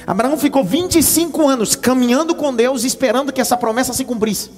Abraão 0.05 0.37
ficou 0.37 0.61
25 0.61 1.47
anos 1.47 1.77
caminhando 1.77 2.35
com 2.35 2.53
Deus, 2.53 2.83
esperando 2.83 3.31
que 3.31 3.39
essa 3.39 3.55
promessa 3.55 3.93
se 3.93 4.03
cumprisse. 4.03 4.49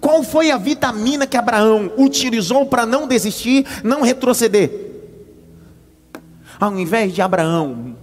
Qual 0.00 0.22
foi 0.22 0.52
a 0.52 0.58
vitamina 0.58 1.26
que 1.26 1.36
Abraão 1.36 1.90
utilizou 1.98 2.66
para 2.66 2.86
não 2.86 3.08
desistir, 3.08 3.66
não 3.82 4.02
retroceder? 4.02 4.81
Ao 6.62 6.78
invés 6.78 7.12
de 7.12 7.20
Abraão 7.20 7.96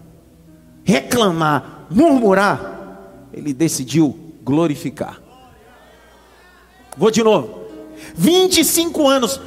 reclamar, 0.84 1.86
murmurar, 1.90 3.00
ele 3.32 3.54
decidiu 3.54 4.34
glorificar. 4.44 5.22
Vou 6.98 7.10
de 7.10 7.24
novo. 7.24 7.58
25 8.14 9.08
anos 9.08 9.40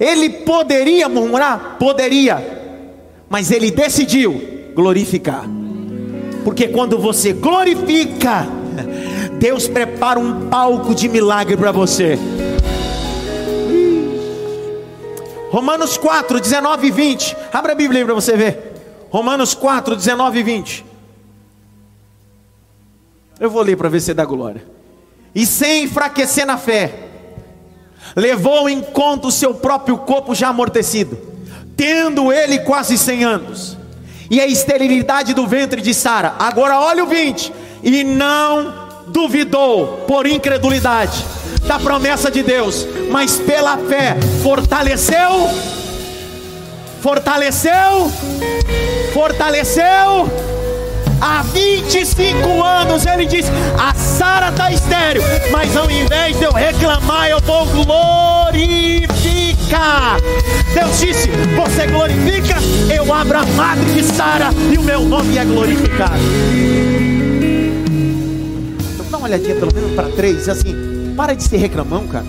ele 0.00 0.28
poderia 0.28 1.08
murmurar? 1.08 1.76
Poderia. 1.78 2.42
Mas 3.28 3.52
ele 3.52 3.70
decidiu 3.70 4.72
glorificar. 4.74 5.44
Porque 6.42 6.66
quando 6.66 6.98
você 6.98 7.32
glorifica, 7.32 8.44
Deus 9.38 9.68
prepara 9.68 10.18
um 10.18 10.48
palco 10.48 10.96
de 10.96 11.08
milagre 11.08 11.56
para 11.56 11.70
você. 11.70 12.18
Romanos 15.50 15.96
4, 15.96 16.40
19 16.40 16.86
e 16.86 16.90
20. 16.90 17.36
Abra 17.52 17.72
a 17.72 17.74
Bíblia 17.74 18.00
aí 18.00 18.04
para 18.04 18.14
você 18.14 18.36
ver. 18.36 19.06
Romanos 19.10 19.52
4, 19.52 19.96
19 19.96 20.38
e 20.38 20.42
20. 20.44 20.84
Eu 23.40 23.50
vou 23.50 23.62
ler 23.62 23.76
para 23.76 23.88
ver 23.88 24.00
se 24.00 24.14
dá 24.14 24.24
glória. 24.24 24.64
E 25.34 25.44
sem 25.44 25.84
enfraquecer 25.84 26.46
na 26.46 26.56
fé 26.56 27.08
levou 28.14 28.68
em 28.68 28.80
conta 28.80 29.28
o 29.28 29.32
seu 29.32 29.54
próprio 29.54 29.98
corpo 29.98 30.34
já 30.34 30.48
amortecido, 30.48 31.18
tendo 31.76 32.32
ele 32.32 32.60
quase 32.60 32.96
100 32.96 33.24
anos, 33.24 33.76
e 34.30 34.40
a 34.40 34.46
esterilidade 34.46 35.34
do 35.34 35.46
ventre 35.46 35.80
de 35.80 35.94
Sara. 35.94 36.34
Agora 36.38 36.80
olha 36.80 37.04
o 37.04 37.06
20, 37.06 37.52
e 37.82 38.04
não 38.04 38.89
duvidou 39.12 40.04
por 40.06 40.26
incredulidade 40.26 41.24
da 41.66 41.78
promessa 41.78 42.30
de 42.30 42.42
Deus, 42.42 42.86
mas 43.10 43.36
pela 43.38 43.76
fé 43.76 44.16
fortaleceu, 44.42 45.50
fortaleceu, 47.00 48.10
fortaleceu 49.12 50.28
Há 51.20 51.42
25 51.42 52.64
anos 52.64 53.04
ele 53.04 53.26
diz: 53.26 53.44
A 53.78 53.92
Sara 53.94 54.48
está 54.48 54.72
estéreo, 54.72 55.22
mas 55.52 55.76
ao 55.76 55.90
invés 55.90 56.38
de 56.38 56.44
eu 56.44 56.52
reclamar, 56.52 57.28
eu 57.28 57.38
vou 57.40 57.66
glorificar. 57.66 59.10
Deus 60.72 60.98
disse: 60.98 61.28
Você 61.28 61.86
glorifica, 61.88 62.56
eu 62.92 63.12
abro 63.12 63.36
a 63.38 63.44
madre 63.44 63.84
de 63.92 64.02
Sara 64.02 64.48
e 64.72 64.78
o 64.78 64.82
meu 64.82 65.02
nome 65.02 65.36
é 65.36 65.44
glorificado. 65.44 67.19
Uma 69.20 69.26
olhadinha 69.26 69.54
pelo 69.54 69.74
menos 69.74 69.92
para 69.92 70.08
três, 70.12 70.48
assim, 70.48 70.74
para 71.14 71.34
de 71.34 71.42
ser 71.42 71.58
reclamão, 71.58 72.08
cara. 72.08 72.24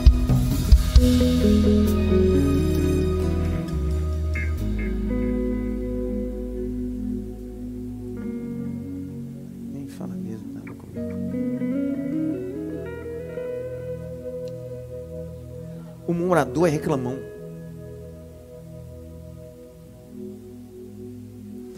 murmurador 16.14 16.68
é 16.68 16.72
reclamão. 16.72 17.18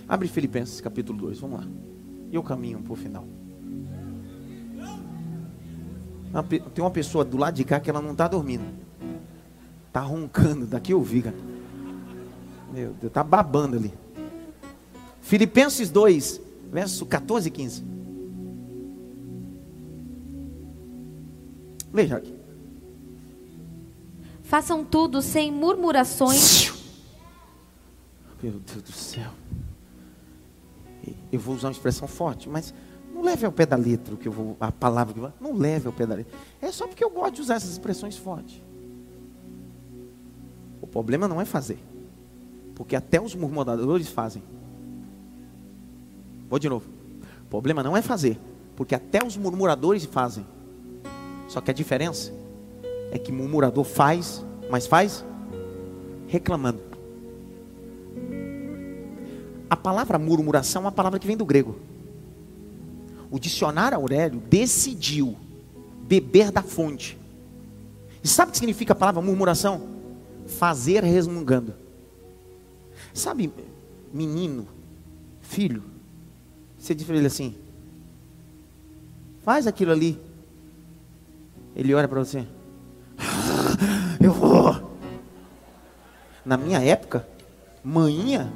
Abre 0.07 0.27
Filipenses 0.27 0.81
capítulo 0.81 1.19
2, 1.19 1.39
vamos 1.39 1.59
lá. 1.59 1.67
E 2.31 2.35
eu 2.35 2.41
caminho 2.41 2.81
para 2.81 2.93
o 2.93 2.95
final. 2.95 3.42
Tem 6.73 6.83
uma 6.83 6.89
pessoa 6.89 7.23
do 7.23 7.37
lado 7.37 7.53
de 7.53 7.63
cá 7.63 7.79
que 7.79 7.89
ela 7.89 8.01
não 8.01 8.13
está 8.13 8.27
dormindo. 8.27 8.65
Está 9.87 10.01
roncando, 10.01 10.65
daqui 10.65 10.91
eu 10.91 11.01
vi, 11.01 11.21
cara. 11.21 11.35
Meu 12.71 12.89
Deus, 12.93 13.03
está 13.03 13.23
babando 13.23 13.77
ali. 13.77 13.93
Filipenses 15.21 15.91
2, 15.91 16.41
verso 16.71 17.05
14 17.05 17.47
e 17.47 17.51
15. 17.51 17.83
Veja 21.93 22.17
aqui. 22.17 22.33
Façam 24.41 24.83
tudo 24.83 25.21
sem 25.21 25.51
murmurações. 25.51 26.73
Meu 28.41 28.59
Deus 28.59 28.81
do 28.81 28.91
céu. 28.91 29.31
Eu 31.31 31.39
vou 31.39 31.55
usar 31.55 31.67
uma 31.67 31.73
expressão 31.73 32.07
forte, 32.07 32.49
mas 32.49 32.73
não 33.13 33.21
leve 33.21 33.45
ao 33.45 33.51
pé 33.51 33.65
da 33.65 33.75
letra 33.75 34.15
que 34.15 34.27
eu 34.27 34.31
vou, 34.31 34.57
a 34.59 34.71
palavra 34.71 35.13
que 35.13 35.19
eu 35.19 35.23
vou, 35.23 35.33
não 35.39 35.57
leve 35.57 35.87
ao 35.87 35.93
pé 35.93 36.05
da 36.05 36.15
letra. 36.15 36.33
É 36.61 36.71
só 36.71 36.87
porque 36.87 37.03
eu 37.03 37.09
gosto 37.09 37.35
de 37.35 37.41
usar 37.41 37.55
essas 37.55 37.71
expressões 37.71 38.17
fortes. 38.17 38.61
O 40.81 40.87
problema 40.87 41.27
não 41.27 41.39
é 41.39 41.45
fazer. 41.45 41.79
Porque 42.75 42.95
até 42.95 43.21
os 43.21 43.35
murmuradores 43.35 44.07
fazem. 44.09 44.41
Vou 46.49 46.57
de 46.57 46.67
novo. 46.67 46.87
O 47.43 47.49
problema 47.49 47.83
não 47.83 47.95
é 47.95 48.01
fazer, 48.01 48.39
porque 48.75 48.95
até 48.95 49.23
os 49.23 49.37
murmuradores 49.37 50.05
fazem. 50.05 50.45
Só 51.47 51.61
que 51.61 51.69
a 51.69 51.73
diferença 51.73 52.33
é 53.11 53.19
que 53.19 53.31
murmurador 53.31 53.83
faz, 53.83 54.43
mas 54.71 54.87
faz 54.87 55.23
reclamando. 56.27 56.81
A 59.69 59.77
palavra 59.77 60.17
murmuração 60.17 60.81
é 60.81 60.85
uma 60.85 60.91
palavra 60.91 61.19
que 61.19 61.27
vem 61.27 61.37
do 61.37 61.45
grego. 61.45 61.75
O 63.33 63.39
dicionário 63.39 63.97
Aurélio 63.97 64.39
decidiu 64.39 65.35
beber 66.03 66.51
da 66.51 66.61
fonte. 66.61 67.17
E 68.23 68.27
sabe 68.27 68.49
o 68.49 68.51
que 68.51 68.59
significa 68.59 68.93
a 68.93 68.95
palavra 68.95 69.23
murmuração? 69.23 69.89
Fazer 70.45 71.03
resmungando. 71.03 71.73
Sabe, 73.11 73.51
menino, 74.13 74.67
filho, 75.41 75.81
você 76.77 76.93
diz 76.93 77.07
para 77.07 77.15
ele 77.17 77.25
assim: 77.25 77.55
faz 79.43 79.65
aquilo 79.65 79.91
ali. 79.91 80.21
Ele 81.75 81.91
olha 81.95 82.07
para 82.07 82.19
você: 82.19 82.45
eu 84.21 84.31
vou. 84.31 84.93
Na 86.45 86.55
minha 86.55 86.83
época, 86.83 87.27
manhinha 87.83 88.53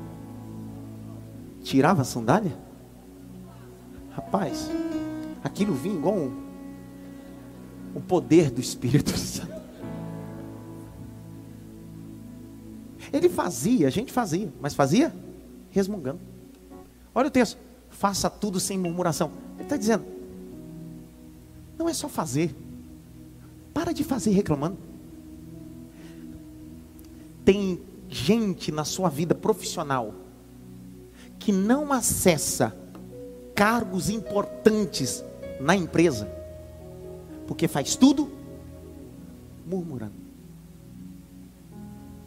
tirava 1.64 2.04
a 2.04 2.06
sandália. 2.06 2.67
Rapaz, 4.18 4.68
aquilo 5.44 5.76
vinha 5.76 5.96
igual 5.96 6.16
um, 6.16 6.44
o 7.94 8.02
poder 8.02 8.50
do 8.50 8.60
Espírito 8.60 9.12
Santo. 9.16 9.62
Ele 13.14 13.30
fazia, 13.30 13.86
a 13.88 13.92
gente 13.92 14.12
fazia, 14.12 14.52
mas 14.60 14.74
fazia 14.74 15.14
resmungando. 15.70 16.20
Olha 17.14 17.28
o 17.28 17.32
texto. 17.32 17.60
Faça 17.92 18.28
tudo 18.28 18.60
sem 18.60 18.78
murmuração. 18.78 19.32
Ele 19.56 19.64
está 19.64 19.78
dizendo, 19.78 20.04
não 21.78 21.88
é 21.88 21.94
só 21.94 22.10
fazer. 22.10 22.56
Para 23.72 23.94
de 23.94 24.04
fazer 24.04 24.32
reclamando. 24.32 24.78
Tem 27.46 27.80
gente 28.10 28.72
na 28.72 28.84
sua 28.84 29.10
vida 29.10 29.36
profissional 29.36 30.14
que 31.38 31.52
não 31.52 31.94
acessa 31.94 32.76
cargos 33.58 34.08
importantes 34.08 35.26
na 35.60 35.76
empresa, 35.76 36.32
porque 37.48 37.68
faz 37.68 37.96
tudo 37.96 38.32
murmurando. 39.66 40.14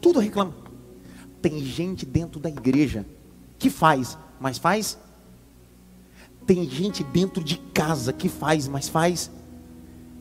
Tudo 0.01 0.19
reclama. 0.19 0.53
Tem 1.41 1.59
gente 1.63 2.05
dentro 2.05 2.37
da 2.37 2.49
igreja 2.49 3.05
que 3.57 3.69
faz, 3.69 4.17
mas 4.41 4.57
faz. 4.57 4.97
Tem 6.45 6.69
gente 6.69 7.01
dentro 7.01 7.41
de 7.41 7.55
casa 7.73 8.11
que 8.11 8.27
faz, 8.27 8.67
mas 8.67 8.89
faz 8.89 9.31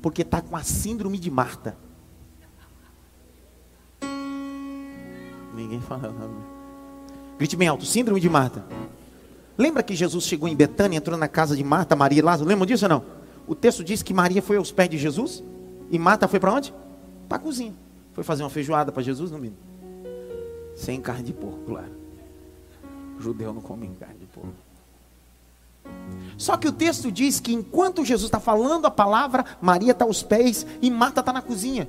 porque 0.01 0.23
está 0.23 0.41
com 0.41 0.57
a 0.57 0.63
síndrome 0.63 1.19
de 1.19 1.29
Marta. 1.29 1.77
Ninguém 5.57 5.81
fala 5.81 6.13
nada. 6.13 6.33
Grite 7.37 7.57
bem 7.57 7.67
alto, 7.67 7.85
síndrome 7.85 8.21
de 8.21 8.31
Marta. 8.31 8.65
Lembra 9.61 9.83
que 9.83 9.95
Jesus 9.95 10.25
chegou 10.25 10.49
em 10.49 10.57
Betânia, 10.57 10.97
entrou 10.97 11.19
na 11.19 11.29
casa 11.29 11.55
de 11.55 11.63
Marta, 11.63 11.95
Maria 11.95 12.21
e 12.21 12.23
Lázaro? 12.23 12.49
Lembra 12.49 12.65
disso 12.65 12.87
ou 12.87 12.89
não? 12.89 13.05
O 13.47 13.55
texto 13.55 13.85
diz 13.85 14.03
que 14.03 14.15
Maria 14.15 14.41
foi 14.41 14.57
aos 14.57 14.73
pés 14.73 14.89
de 14.89 14.97
Jesus 14.97 15.45
e 15.91 15.99
Marta 15.99 16.27
foi 16.27 16.41
para 16.41 16.55
onde? 16.55 16.73
Para 17.29 17.37
a 17.37 17.41
cozinha. 17.43 17.75
Foi 18.15 18.25
fazer 18.25 18.43
uma 18.43 18.49
feijoada 18.49 18.91
para 18.91 19.03
Jesus 19.03 19.31
no 19.31 19.39
mínimo. 19.39 19.59
Sem 20.75 20.99
carne 20.99 21.25
de 21.25 21.35
porco, 21.35 21.59
claro. 21.67 21.93
Judeu 23.19 23.53
não 23.53 23.61
come 23.61 23.91
carne 24.01 24.21
de 24.21 24.25
porco. 24.25 24.55
Só 26.39 26.57
que 26.57 26.67
o 26.67 26.73
texto 26.73 27.13
diz 27.13 27.39
que 27.39 27.53
enquanto 27.53 28.03
Jesus 28.03 28.29
está 28.29 28.41
falando 28.41 28.87
a 28.87 28.91
palavra, 28.91 29.45
Maria 29.61 29.93
está 29.93 30.07
aos 30.07 30.23
pés 30.23 30.67
e 30.81 30.91
Marta 30.91 31.21
está 31.21 31.35
na 31.35 31.43
cozinha. 31.43 31.87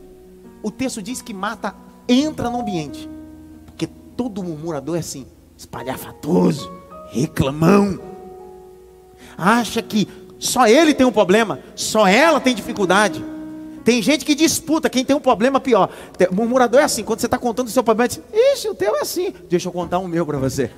O 0.61 0.69
texto 0.69 1.01
diz 1.01 1.21
que 1.21 1.33
Marta 1.33 1.73
entra 2.05 2.49
no 2.49 2.59
ambiente. 2.59 3.09
Porque 3.65 3.87
todo 3.87 4.43
murmurador 4.43 4.97
é 4.97 4.99
assim, 4.99 5.25
espalhafatoso, 5.55 6.80
reclamão. 7.11 7.99
Acha 9.37 9.81
que 9.81 10.07
só 10.39 10.67
ele 10.67 10.93
tem 10.93 11.05
um 11.05 11.11
problema, 11.11 11.59
só 11.75 12.07
ela 12.07 12.39
tem 12.39 12.55
dificuldade. 12.55 13.23
Tem 13.83 14.01
gente 14.01 14.23
que 14.23 14.35
disputa, 14.35 14.89
quem 14.89 15.03
tem 15.03 15.15
um 15.15 15.19
problema 15.19 15.59
pior. 15.59 15.89
Murmurador 16.31 16.81
é 16.81 16.83
assim, 16.83 17.03
quando 17.03 17.19
você 17.19 17.27
está 17.27 17.37
contando 17.37 17.67
o 17.67 17.71
seu 17.71 17.83
problema, 17.83 18.07
diz, 18.07 18.21
ixi, 18.33 18.69
o 18.69 18.75
teu 18.75 18.95
é 18.95 19.01
assim. 19.01 19.33
Deixa 19.49 19.67
eu 19.67 19.71
contar 19.71 19.99
o 19.99 20.07
meu 20.07 20.25
para 20.25 20.37
você. 20.37 20.71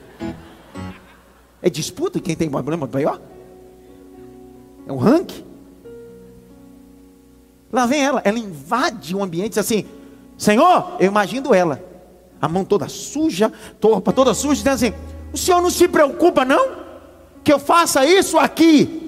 É 1.62 1.69
disputa 1.69 2.19
quem 2.19 2.36
tem 2.36 2.50
problema 2.50 2.88
pior? 2.88 3.22
É 4.88 4.91
um 4.91 4.98
ranking. 4.98 5.43
Lá 7.72 7.86
vem 7.86 8.04
ela, 8.04 8.22
ela 8.24 8.38
invade 8.38 9.15
o 9.15 9.24
ambiente 9.24 9.60
assim, 9.60 9.86
Senhor, 10.38 10.96
eu 11.00 11.08
imagino 11.08 11.54
ela, 11.56 11.84
a 12.39 12.48
mão 12.48 12.63
toda 12.63 12.88
suja, 12.88 13.52
roupa 13.82 14.13
toda 14.13 14.34
suja, 14.34 14.56
dizendo 14.56 14.74
assim, 14.74 14.93
o 15.34 15.38
senhor 15.38 15.62
não 15.62 15.69
se 15.69 15.88
preocupa 15.88 16.46
não? 16.46 16.84
Que 17.43 17.52
eu 17.52 17.60
faça 17.60 18.06
isso 18.06 18.38
aqui 18.38 19.02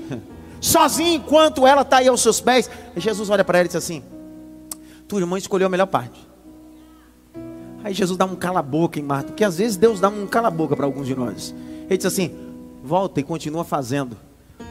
sozinho, 0.60 1.16
enquanto 1.16 1.66
ela 1.68 1.84
está 1.84 1.98
aí 1.98 2.08
aos 2.08 2.22
seus 2.22 2.42
pés. 2.42 2.70
E 2.96 3.00
Jesus 3.00 3.30
olha 3.30 3.44
para 3.44 3.60
ela 3.60 3.66
e 3.66 3.70
diz 3.70 3.76
assim: 3.76 4.04
Tua 5.08 5.20
irmã 5.20 5.38
escolheu 5.38 5.68
a 5.68 5.70
melhor 5.70 5.86
parte. 5.86 6.28
Aí 7.84 7.94
Jesus 7.94 8.18
dá 8.18 8.26
um 8.26 8.36
cala-boca 8.36 9.00
em 9.00 9.04
Marta, 9.04 9.28
porque 9.28 9.44
às 9.44 9.60
vezes 9.60 9.78
Deus 9.78 10.00
dá 10.00 10.10
um 10.10 10.26
cala-boca 10.26 10.76
para 10.76 10.86
alguns 10.86 11.06
de 11.06 11.16
nós. 11.16 11.54
Ele 11.88 11.98
diz 11.98 12.06
assim: 12.06 12.36
Volta 12.84 13.20
e 13.20 13.24
continua 13.24 13.64
fazendo. 13.64 14.18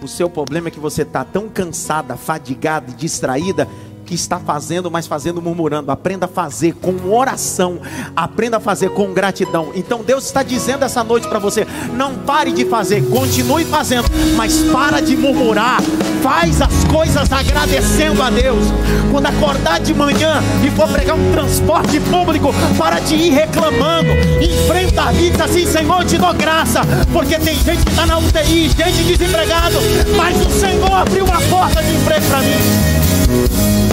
O 0.02 0.08
seu 0.08 0.28
problema 0.28 0.68
é 0.68 0.70
que 0.70 0.80
você 0.80 1.02
está 1.02 1.24
tão 1.24 1.48
cansada, 1.48 2.16
fadigada 2.16 2.90
e 2.90 2.94
distraída 2.94 3.68
que 4.04 4.14
está 4.14 4.38
fazendo, 4.38 4.90
mas 4.90 5.06
fazendo 5.06 5.42
murmurando. 5.42 5.90
Aprenda 5.90 6.26
a 6.26 6.28
fazer 6.28 6.74
com 6.74 7.10
oração, 7.10 7.80
aprenda 8.14 8.58
a 8.58 8.60
fazer 8.60 8.90
com 8.90 9.12
gratidão. 9.12 9.72
Então 9.74 10.02
Deus 10.04 10.24
está 10.26 10.42
dizendo 10.42 10.84
essa 10.84 11.02
noite 11.02 11.28
para 11.28 11.38
você: 11.38 11.66
não 11.94 12.14
pare 12.14 12.52
de 12.52 12.64
fazer, 12.64 13.04
continue 13.08 13.64
fazendo, 13.64 14.08
mas 14.36 14.62
para 14.70 15.00
de 15.00 15.16
murmurar. 15.16 15.80
Faz 16.22 16.62
as 16.62 16.84
coisas 16.84 17.30
agradecendo 17.30 18.22
a 18.22 18.30
Deus. 18.30 18.64
Quando 19.10 19.26
acordar 19.26 19.80
de 19.80 19.92
manhã 19.92 20.42
e 20.64 20.70
for 20.70 20.88
pregar 20.88 21.16
um 21.16 21.32
transporte 21.32 22.00
público, 22.00 22.54
para 22.78 23.00
de 23.00 23.14
ir 23.14 23.30
reclamando. 23.30 24.08
Enfrenta 24.40 25.02
a 25.02 25.12
vida 25.12 25.44
assim, 25.44 25.66
Senhor, 25.66 26.04
te 26.04 26.18
dou 26.18 26.32
graça, 26.34 26.80
porque 27.12 27.38
tem 27.38 27.54
gente 27.56 27.84
que 27.84 27.90
está 27.90 28.06
na 28.06 28.18
UTI, 28.18 28.68
gente 28.68 29.04
desempregado, 29.04 29.76
mas 30.16 30.46
o 30.46 30.50
Senhor 30.50 30.92
abriu 30.92 31.24
uma 31.24 31.40
porta 31.42 31.82
de 31.82 31.94
emprego 31.94 32.26
para 32.26 32.38
mim. 32.40 33.83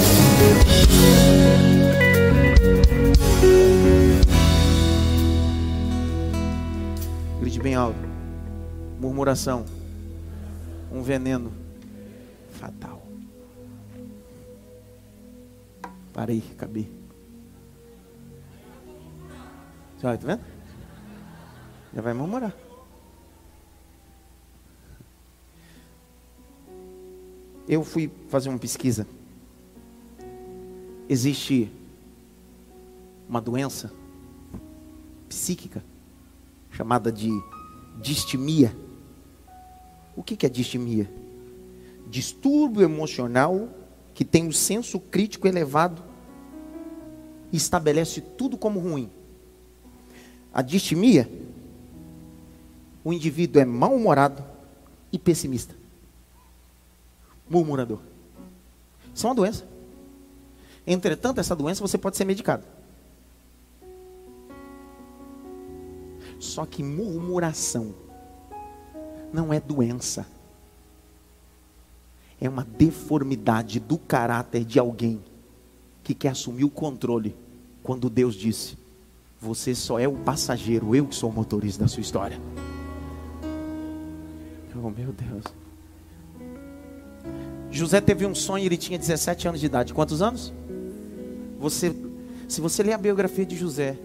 Grite 7.39 7.60
bem 7.60 7.75
alto. 7.75 7.97
Murmuração. 8.99 9.65
Um 10.91 11.01
veneno 11.01 11.51
fatal. 12.51 13.01
Parei, 16.13 16.43
acabei. 16.51 16.91
Olha, 20.04 20.17
tá 20.17 20.27
vendo? 20.27 20.41
Já 21.93 22.01
vai 22.01 22.13
murmurar. 22.13 22.54
Eu 27.67 27.84
fui 27.84 28.12
fazer 28.27 28.49
uma 28.49 28.58
pesquisa 28.58 29.06
existe 31.12 31.69
uma 33.28 33.41
doença 33.41 33.91
psíquica 35.28 35.84
chamada 36.69 37.12
de 37.12 37.30
distimia. 38.02 38.74
O 40.15 40.24
que 40.24 40.45
é 40.45 40.50
distimia? 40.50 41.12
Distúrbio 42.10 42.82
emocional 42.82 43.67
que 44.13 44.24
tem 44.24 44.47
um 44.47 44.54
senso 44.54 45.02
crítico 45.02 45.50
elevado 45.50 46.02
e 47.52 47.58
estabelece 47.58 48.21
tudo 48.21 48.58
como 48.58 48.80
ruim. 48.80 49.12
A 50.54 50.62
distimia, 50.62 51.30
o 53.04 53.12
indivíduo 53.12 53.62
é 53.62 53.65
mal-humorado 53.65 54.45
e 55.12 55.19
pessimista. 55.19 55.76
Murmurador. 57.50 58.00
Isso 59.13 59.28
é 59.28 59.30
uma 59.30 59.36
doença. 59.36 59.70
Entretanto, 60.86 61.39
essa 61.39 61.56
doença 61.56 61.82
você 61.82 61.98
pode 61.98 62.17
ser 62.17 62.26
medicado. 62.26 62.63
Só 66.39 66.65
que 66.65 66.82
murmuração 66.82 67.94
não 69.32 69.54
é 69.54 69.60
doença. 69.60 70.26
É 72.39 72.50
uma 72.50 72.65
deformidade 72.65 73.80
do 73.80 73.98
caráter 73.98 74.65
de 74.65 74.80
alguém 74.80 75.24
que 76.04 76.15
quer 76.15 76.30
assumir 76.30 76.63
o 76.63 76.70
controle 76.70 77.36
quando 77.84 78.10
Deus 78.10 78.34
disse: 78.34 78.76
Você 79.39 79.76
só 79.76 80.00
é 80.00 80.08
o 80.08 80.15
passageiro, 80.15 80.96
eu 80.96 81.06
que 81.06 81.15
sou 81.15 81.30
o 81.30 81.34
motorista 81.34 81.84
da 81.84 81.88
sua 81.88 82.02
história. 82.02 82.39
Oh, 84.76 84.89
meu 84.89 85.13
Deus. 85.13 85.61
José 87.71 88.01
teve 88.01 88.25
um 88.25 88.36
sonho, 88.36 88.65
ele 88.65 88.77
tinha 88.77 88.99
17 88.99 89.47
anos 89.47 89.60
de 89.60 89.65
idade. 89.65 89.93
Quantos 89.93 90.21
anos? 90.21 90.53
Você, 91.57 91.95
se 92.47 92.60
você 92.60 92.84
ler 92.84 92.93
a 92.93 92.97
biografia 92.97 93.45
de 93.45 93.55
José, 93.55 93.97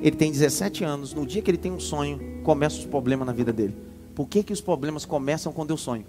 ele 0.00 0.16
tem 0.16 0.30
17 0.30 0.84
anos. 0.84 1.12
No 1.12 1.26
dia 1.26 1.42
que 1.42 1.50
ele 1.50 1.58
tem 1.58 1.72
um 1.72 1.80
sonho, 1.80 2.40
começam 2.44 2.78
os 2.78 2.86
problemas 2.86 3.26
na 3.26 3.32
vida 3.32 3.52
dele. 3.52 3.76
Por 4.14 4.28
que, 4.28 4.42
que 4.42 4.52
os 4.52 4.60
problemas 4.60 5.04
começam 5.04 5.52
quando 5.52 5.70
eu 5.70 5.76
sonho? 5.76 6.04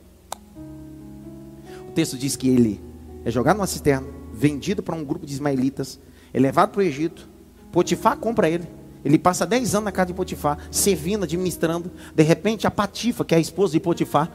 O 1.88 1.92
texto 1.92 2.18
diz 2.18 2.36
que 2.36 2.48
ele 2.48 2.80
é 3.26 3.32
jogado 3.32 3.58
numa 3.58 3.68
cisterna, 3.68 4.08
vendido 4.34 4.84
para 4.84 4.96
um 4.96 5.04
grupo 5.04 5.26
de 5.26 5.34
ismaelitas, 5.34 6.00
é 6.34 6.40
levado 6.40 6.72
para 6.72 6.80
o 6.80 6.84
Egito. 6.84 7.28
Potifar 7.72 8.18
compra 8.18 8.50
ele. 8.50 8.68
Ele 9.04 9.18
passa 9.18 9.46
10 9.46 9.76
anos 9.76 9.86
na 9.86 9.92
casa 9.92 10.08
de 10.08 10.14
Potifar, 10.14 10.60
servindo, 10.70 11.24
administrando. 11.24 11.92
De 12.14 12.24
repente, 12.24 12.68
a 12.68 12.72
Patifa, 12.72 13.26
que 13.26 13.34
é 13.34 13.38
a 13.38 13.42
esposa 13.42 13.74
de 13.74 13.80
Potifar, 13.80 14.32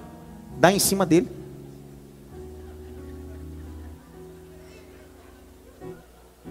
dá 0.58 0.72
em 0.72 0.78
cima 0.78 1.06
dele. 1.06 1.28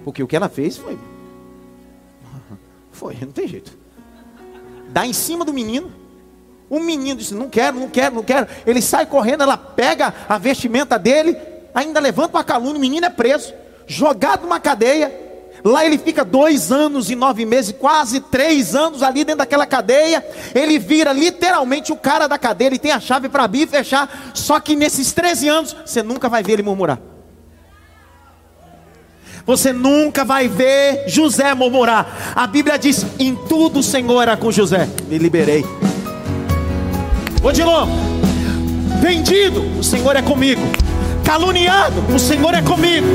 Porque 0.05 0.21
o 0.21 0.27
que 0.27 0.35
ela 0.35 0.47
fez 0.47 0.77
foi. 0.77 0.95
Foi, 2.91 3.17
não 3.19 3.31
tem 3.31 3.47
jeito. 3.47 3.75
Dá 4.89 5.03
em 5.03 5.13
cima 5.13 5.43
do 5.43 5.51
menino. 5.51 5.91
O 6.69 6.79
menino 6.79 7.19
disse: 7.19 7.33
Não 7.33 7.49
quero, 7.49 7.79
não 7.79 7.89
quero, 7.89 8.13
não 8.13 8.23
quero. 8.23 8.47
Ele 8.67 8.83
sai 8.83 9.07
correndo, 9.07 9.41
ela 9.41 9.57
pega 9.57 10.13
a 10.29 10.37
vestimenta 10.37 10.99
dele, 10.99 11.35
ainda 11.73 11.99
levanta 11.99 12.37
uma 12.37 12.43
calúnia. 12.43 12.77
O 12.77 12.79
menino 12.79 13.07
é 13.07 13.09
preso, 13.09 13.51
jogado 13.87 14.43
numa 14.43 14.59
cadeia. 14.59 15.23
Lá 15.63 15.83
ele 15.83 15.97
fica 15.97 16.23
dois 16.23 16.71
anos 16.71 17.09
e 17.09 17.15
nove 17.15 17.43
meses, 17.43 17.71
quase 17.75 18.19
três 18.19 18.75
anos 18.75 19.01
ali 19.01 19.23
dentro 19.25 19.39
daquela 19.39 19.65
cadeia. 19.65 20.23
Ele 20.53 20.77
vira 20.77 21.11
literalmente 21.13 21.91
o 21.91 21.97
cara 21.97 22.27
da 22.27 22.37
cadeia. 22.37 22.67
Ele 22.67 22.77
tem 22.77 22.91
a 22.91 22.99
chave 22.99 23.27
para 23.27 23.45
abrir 23.45 23.63
e 23.63 23.67
fechar. 23.67 24.31
Só 24.35 24.59
que 24.59 24.75
nesses 24.75 25.11
13 25.13 25.49
anos, 25.49 25.75
você 25.83 26.03
nunca 26.03 26.29
vai 26.29 26.43
ver 26.43 26.53
ele 26.53 26.63
murmurar. 26.63 26.99
Você 29.45 29.71
nunca 29.71 30.25
vai 30.25 30.47
ver 30.47 31.03
José 31.08 31.53
murmurar. 31.53 32.34
A 32.36 32.47
Bíblia 32.47 32.77
diz: 32.77 33.05
em 33.19 33.36
tudo 33.36 33.79
o 33.79 33.84
Senhor 33.84 34.21
era 34.21 34.36
com 34.36 34.51
José. 34.51 34.89
Me 35.08 35.17
liberei. 35.17 35.63
De 37.53 37.63
novo. 37.63 37.91
Vendido, 38.99 39.62
o 39.79 39.84
Senhor 39.84 40.15
é 40.15 40.21
comigo. 40.21 40.62
Caluniado, 41.23 42.03
o 42.13 42.17
Senhor 42.17 42.55
é 42.55 42.62
comigo. 42.62 43.08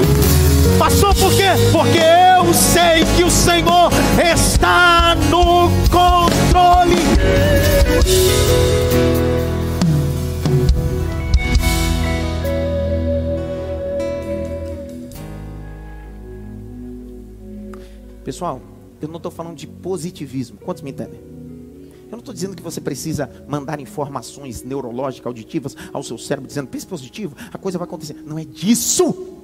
Passou 0.79 1.12
por 1.14 1.33
quê? 1.35 1.49
Porque 1.73 1.99
eu 1.99 2.55
sei 2.55 3.05
que 3.16 3.25
o 3.25 3.31
Senhor 3.31 3.90
está 4.23 5.16
no 5.29 5.69
controle. 5.90 6.97
Pessoal, 18.31 18.62
eu 19.03 19.09
não 19.09 19.16
estou 19.16 19.33
falando 19.33 19.57
de 19.57 19.66
positivismo. 19.66 20.57
Quantos 20.59 20.85
me 20.85 20.93
entendem? 20.93 21.19
Eu 22.05 22.12
não 22.12 22.21
estou 22.21 22.33
dizendo 22.33 22.55
que 22.55 22.62
você 22.62 22.81
precisa 22.81 23.29
mandar 23.49 23.81
informações 23.81 24.62
neurológicas, 24.62 25.27
auditivas 25.27 25.77
ao 25.93 26.01
seu 26.05 26.16
cérebro, 26.16 26.47
dizendo, 26.47 26.69
pense 26.69 26.87
positivo, 26.87 27.35
a 27.53 27.59
coisa 27.59 27.77
vai 27.77 27.88
acontecer. 27.88 28.14
Não 28.25 28.38
é 28.38 28.45
disso. 28.45 29.37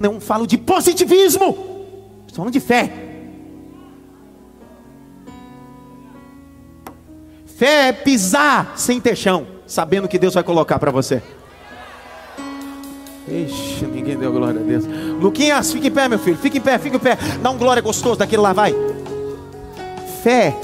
Não 0.00 0.18
falo 0.18 0.46
de 0.46 0.56
positivismo. 0.56 1.50
Estou 2.20 2.36
falando 2.36 2.54
de 2.54 2.60
fé. 2.60 2.90
Fé 7.44 7.88
é 7.88 7.92
pisar 7.92 8.78
sem 8.78 8.98
ter 8.98 9.14
chão, 9.14 9.46
sabendo 9.66 10.08
que 10.08 10.18
Deus 10.18 10.32
vai 10.32 10.42
colocar 10.42 10.78
para 10.78 10.90
você. 10.90 11.22
Ixi, 13.26 13.86
ninguém 13.86 14.16
deu 14.16 14.30
glória 14.32 14.60
a 14.60 14.62
Deus. 14.62 14.84
Luquinhas, 15.20 15.72
fica 15.72 15.86
em 15.86 15.90
pé, 15.90 16.08
meu 16.08 16.18
filho. 16.18 16.36
Fica 16.36 16.58
em 16.58 16.60
pé, 16.60 16.78
fica 16.78 16.96
em 16.96 17.00
pé. 17.00 17.16
Dá 17.42 17.50
um 17.50 17.56
glória 17.56 17.82
gostoso 17.82 18.18
daquele 18.18 18.42
lá, 18.42 18.52
vai. 18.52 18.74
Fé 20.22 20.54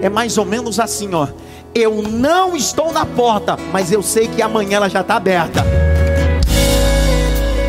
é 0.00 0.08
mais 0.08 0.38
ou 0.38 0.44
menos 0.44 0.78
assim, 0.78 1.12
ó. 1.12 1.26
Eu 1.74 2.02
não 2.02 2.56
estou 2.56 2.92
na 2.92 3.04
porta, 3.04 3.56
mas 3.72 3.92
eu 3.92 4.02
sei 4.02 4.28
que 4.28 4.40
amanhã 4.40 4.76
ela 4.76 4.88
já 4.88 5.00
está 5.00 5.16
aberta. 5.16 5.64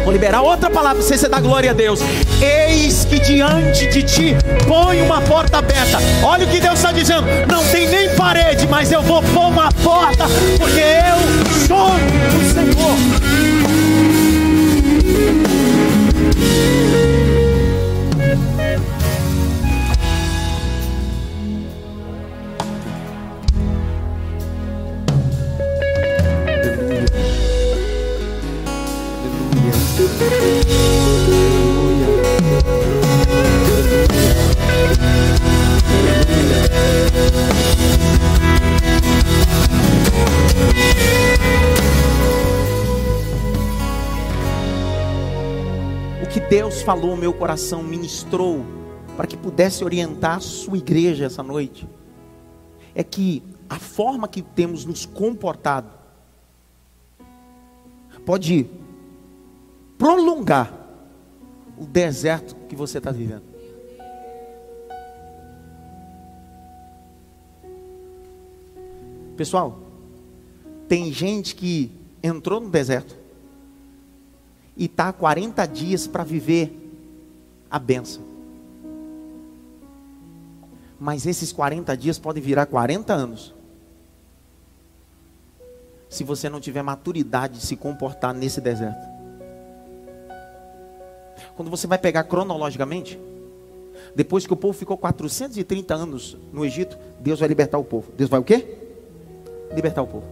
Vou 0.04 0.14
liberar 0.14 0.42
outra 0.42 0.70
palavra 0.70 1.04
para 1.04 1.18
você 1.18 1.28
dar 1.28 1.42
glória 1.42 1.72
a 1.72 1.74
Deus. 1.74 2.00
Eis 2.42 3.06
que 3.06 3.20
diante 3.20 3.88
de 3.88 4.04
ti 4.04 4.36
põe 4.68 5.02
uma 5.02 5.22
porta 5.22 5.58
aberta. 5.58 6.00
Olha 6.24 6.46
o 6.46 6.50
que 6.50 6.60
Deus 6.60 6.76
está 6.76 6.92
dizendo. 6.92 7.28
Não 7.48 7.64
tem 7.66 7.88
nem 7.88 8.16
parede, 8.16 8.68
mas 8.68 8.92
eu 8.92 9.02
vou 9.02 9.22
pôr 9.22 9.50
uma 9.50 9.72
porta, 9.84 10.26
porque 10.58 10.80
eu 10.80 11.68
sou 11.68 11.90
o 11.90 12.54
Senhor. 12.54 13.29
Hallelujah. 30.20 30.89
Deus 46.50 46.82
falou, 46.82 47.16
meu 47.16 47.32
coração 47.32 47.84
ministrou, 47.84 48.66
para 49.16 49.28
que 49.28 49.38
pudesse 49.38 49.84
orientar 49.84 50.38
a 50.38 50.40
sua 50.40 50.80
igreja 50.80 51.26
essa 51.26 51.44
noite, 51.44 51.88
é 52.96 53.04
que 53.04 53.44
a 53.70 53.78
forma 53.78 54.28
que 54.28 54.42
temos 54.42 54.84
nos 54.84 55.06
comportado 55.06 55.92
pode 58.26 58.68
prolongar 59.96 60.74
o 61.78 61.86
deserto 61.86 62.56
que 62.68 62.76
você 62.76 62.98
está 62.98 63.12
vivendo. 63.12 63.44
Pessoal, 69.38 69.80
tem 70.88 71.14
gente 71.14 71.54
que 71.54 71.92
entrou 72.24 72.60
no 72.60 72.70
deserto 72.70 73.19
e 74.80 74.86
está 74.86 75.12
40 75.12 75.66
dias 75.68 76.08
para 76.08 76.24
viver 76.24 76.74
a 77.70 77.78
benção. 77.78 78.24
Mas 80.98 81.26
esses 81.26 81.52
40 81.52 81.96
dias 81.98 82.18
podem 82.18 82.42
virar 82.42 82.66
40 82.66 83.14
anos. 83.14 83.54
Se 86.10 86.24
você 86.24 86.50
não 86.50 86.62
tiver 86.62 86.82
maturidade 86.82 87.60
de 87.60 87.66
se 87.66 87.76
comportar 87.76 88.34
nesse 88.34 88.62
deserto. 88.62 89.06
Quando 91.58 91.70
você 91.70 91.86
vai 91.86 91.98
pegar 91.98 92.24
cronologicamente, 92.24 93.20
depois 94.16 94.48
que 94.48 94.54
o 94.54 94.58
povo 94.58 94.74
ficou 94.74 94.98
430 94.98 95.94
anos 95.94 96.38
no 96.54 96.66
Egito, 96.66 96.98
Deus 97.20 97.42
vai 97.42 97.50
libertar 97.50 97.78
o 97.78 97.84
povo. 97.84 98.14
Deus 98.14 98.30
vai 98.30 98.40
o 98.40 98.44
quê? 98.46 98.78
Libertar 99.76 100.04
o 100.04 100.08
povo. 100.08 100.26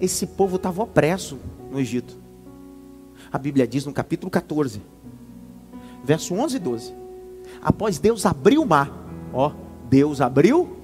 Esse 0.00 0.26
povo 0.26 0.56
estava 0.56 0.82
opresso 0.82 1.38
no 1.70 1.78
Egito. 1.78 2.25
A 3.32 3.38
Bíblia 3.38 3.66
diz 3.66 3.84
no 3.84 3.92
capítulo 3.92 4.30
14, 4.30 4.80
verso 6.04 6.34
11 6.34 6.56
e 6.56 6.58
12. 6.58 6.94
Após 7.62 7.98
Deus 7.98 8.24
abrir 8.26 8.58
o 8.58 8.66
mar, 8.66 8.90
ó, 9.32 9.52
Deus 9.88 10.20
abriu, 10.20 10.76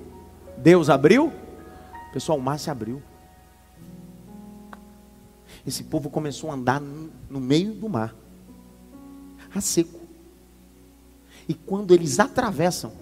Deus 0.59 0.88
abriu, 0.88 1.33
pessoal, 2.12 2.38
o 2.38 2.42
mar 2.42 2.59
se 2.59 2.70
abriu. 2.70 3.02
esse 5.66 5.85
povo 5.85 6.11
começou 6.11 6.50
a 6.50 6.55
andar 6.55 6.81
no 6.81 7.40
meio 7.40 7.72
do 7.72 7.88
mar, 7.88 8.14
a 9.55 9.61
seco. 9.61 10.00
E 11.48 11.55
quando 11.55 11.94
eles 11.94 12.18
atravessam, 12.18 12.92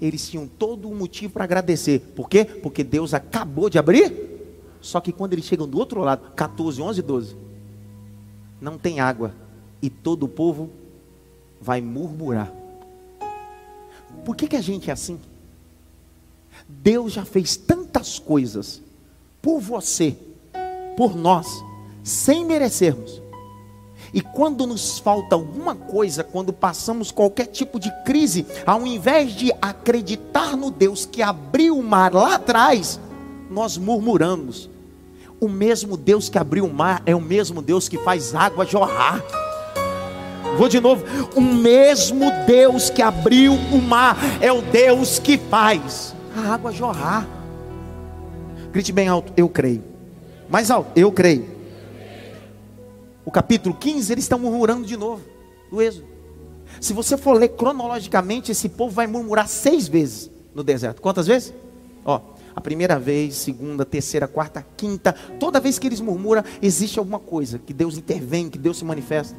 eles 0.00 0.28
tinham 0.28 0.46
todo 0.46 0.88
o 0.88 0.94
motivo 0.94 1.32
para 1.32 1.44
agradecer. 1.44 2.00
Por 2.14 2.28
quê? 2.28 2.44
Porque 2.44 2.84
Deus 2.84 3.14
acabou 3.14 3.70
de 3.70 3.78
abrir. 3.78 4.12
Só 4.80 5.00
que 5.00 5.12
quando 5.12 5.32
eles 5.32 5.44
chegam 5.44 5.66
do 5.66 5.78
outro 5.78 6.00
lado, 6.00 6.32
14, 6.34 6.82
11 6.82 7.00
e 7.00 7.02
12, 7.02 7.36
não 8.64 8.78
tem 8.78 8.98
água. 8.98 9.34
E 9.82 9.90
todo 9.90 10.24
o 10.24 10.28
povo 10.28 10.70
vai 11.60 11.80
murmurar. 11.80 12.50
Por 14.24 14.34
que, 14.34 14.48
que 14.48 14.56
a 14.56 14.60
gente 14.60 14.88
é 14.88 14.92
assim? 14.92 15.20
Deus 16.66 17.12
já 17.12 17.24
fez 17.24 17.56
tantas 17.56 18.18
coisas 18.18 18.80
por 19.42 19.60
você, 19.60 20.16
por 20.96 21.14
nós, 21.14 21.46
sem 22.02 22.44
merecermos. 22.44 23.20
E 24.14 24.20
quando 24.20 24.66
nos 24.66 24.98
falta 24.98 25.34
alguma 25.34 25.74
coisa, 25.74 26.24
quando 26.24 26.52
passamos 26.52 27.10
qualquer 27.10 27.46
tipo 27.46 27.78
de 27.78 27.90
crise, 28.04 28.46
ao 28.64 28.86
invés 28.86 29.32
de 29.32 29.52
acreditar 29.60 30.56
no 30.56 30.70
Deus 30.70 31.04
que 31.04 31.20
abriu 31.20 31.78
o 31.78 31.82
mar 31.82 32.14
lá 32.14 32.36
atrás, 32.36 32.98
nós 33.50 33.76
murmuramos. 33.76 34.70
O 35.44 35.48
mesmo 35.48 35.98
Deus 35.98 36.30
que 36.30 36.38
abriu 36.38 36.64
o 36.64 36.72
mar 36.72 37.02
é 37.04 37.14
o 37.14 37.20
mesmo 37.20 37.60
Deus 37.60 37.86
que 37.86 37.98
faz 37.98 38.34
água 38.34 38.64
jorrar. 38.64 39.22
Vou 40.56 40.70
de 40.70 40.80
novo. 40.80 41.04
O 41.36 41.40
mesmo 41.42 42.30
Deus 42.46 42.88
que 42.88 43.02
abriu 43.02 43.52
o 43.52 43.76
mar 43.76 44.16
é 44.40 44.50
o 44.50 44.62
Deus 44.62 45.18
que 45.18 45.36
faz 45.36 46.16
a 46.34 46.54
água 46.54 46.72
jorrar. 46.72 47.28
Grite 48.72 48.90
bem 48.90 49.06
alto, 49.06 49.34
eu 49.36 49.46
creio. 49.46 49.84
Mais 50.48 50.70
alto, 50.70 50.90
eu 50.96 51.12
creio. 51.12 51.46
O 53.22 53.30
capítulo 53.30 53.74
15, 53.74 54.12
eles 54.12 54.24
estão 54.24 54.38
murmurando 54.38 54.86
de 54.86 54.96
novo, 54.96 55.20
do 55.70 55.82
Êxodo. 55.82 56.06
Se 56.80 56.94
você 56.94 57.18
for 57.18 57.34
ler 57.34 57.48
cronologicamente, 57.48 58.50
esse 58.50 58.70
povo 58.70 58.94
vai 58.94 59.06
murmurar 59.06 59.46
seis 59.46 59.88
vezes 59.88 60.30
no 60.54 60.64
deserto. 60.64 61.02
Quantas 61.02 61.26
vezes? 61.26 61.52
Ó, 62.02 62.18
a 62.54 62.60
primeira 62.60 62.98
vez, 62.98 63.34
segunda, 63.34 63.84
terceira, 63.84 64.28
quarta, 64.28 64.64
quinta. 64.76 65.12
Toda 65.40 65.60
vez 65.60 65.78
que 65.78 65.86
eles 65.86 66.00
murmuram, 66.00 66.44
existe 66.62 66.98
alguma 66.98 67.18
coisa 67.18 67.58
que 67.58 67.72
Deus 67.72 67.98
intervém, 67.98 68.48
que 68.48 68.58
Deus 68.58 68.78
se 68.78 68.84
manifesta. 68.84 69.36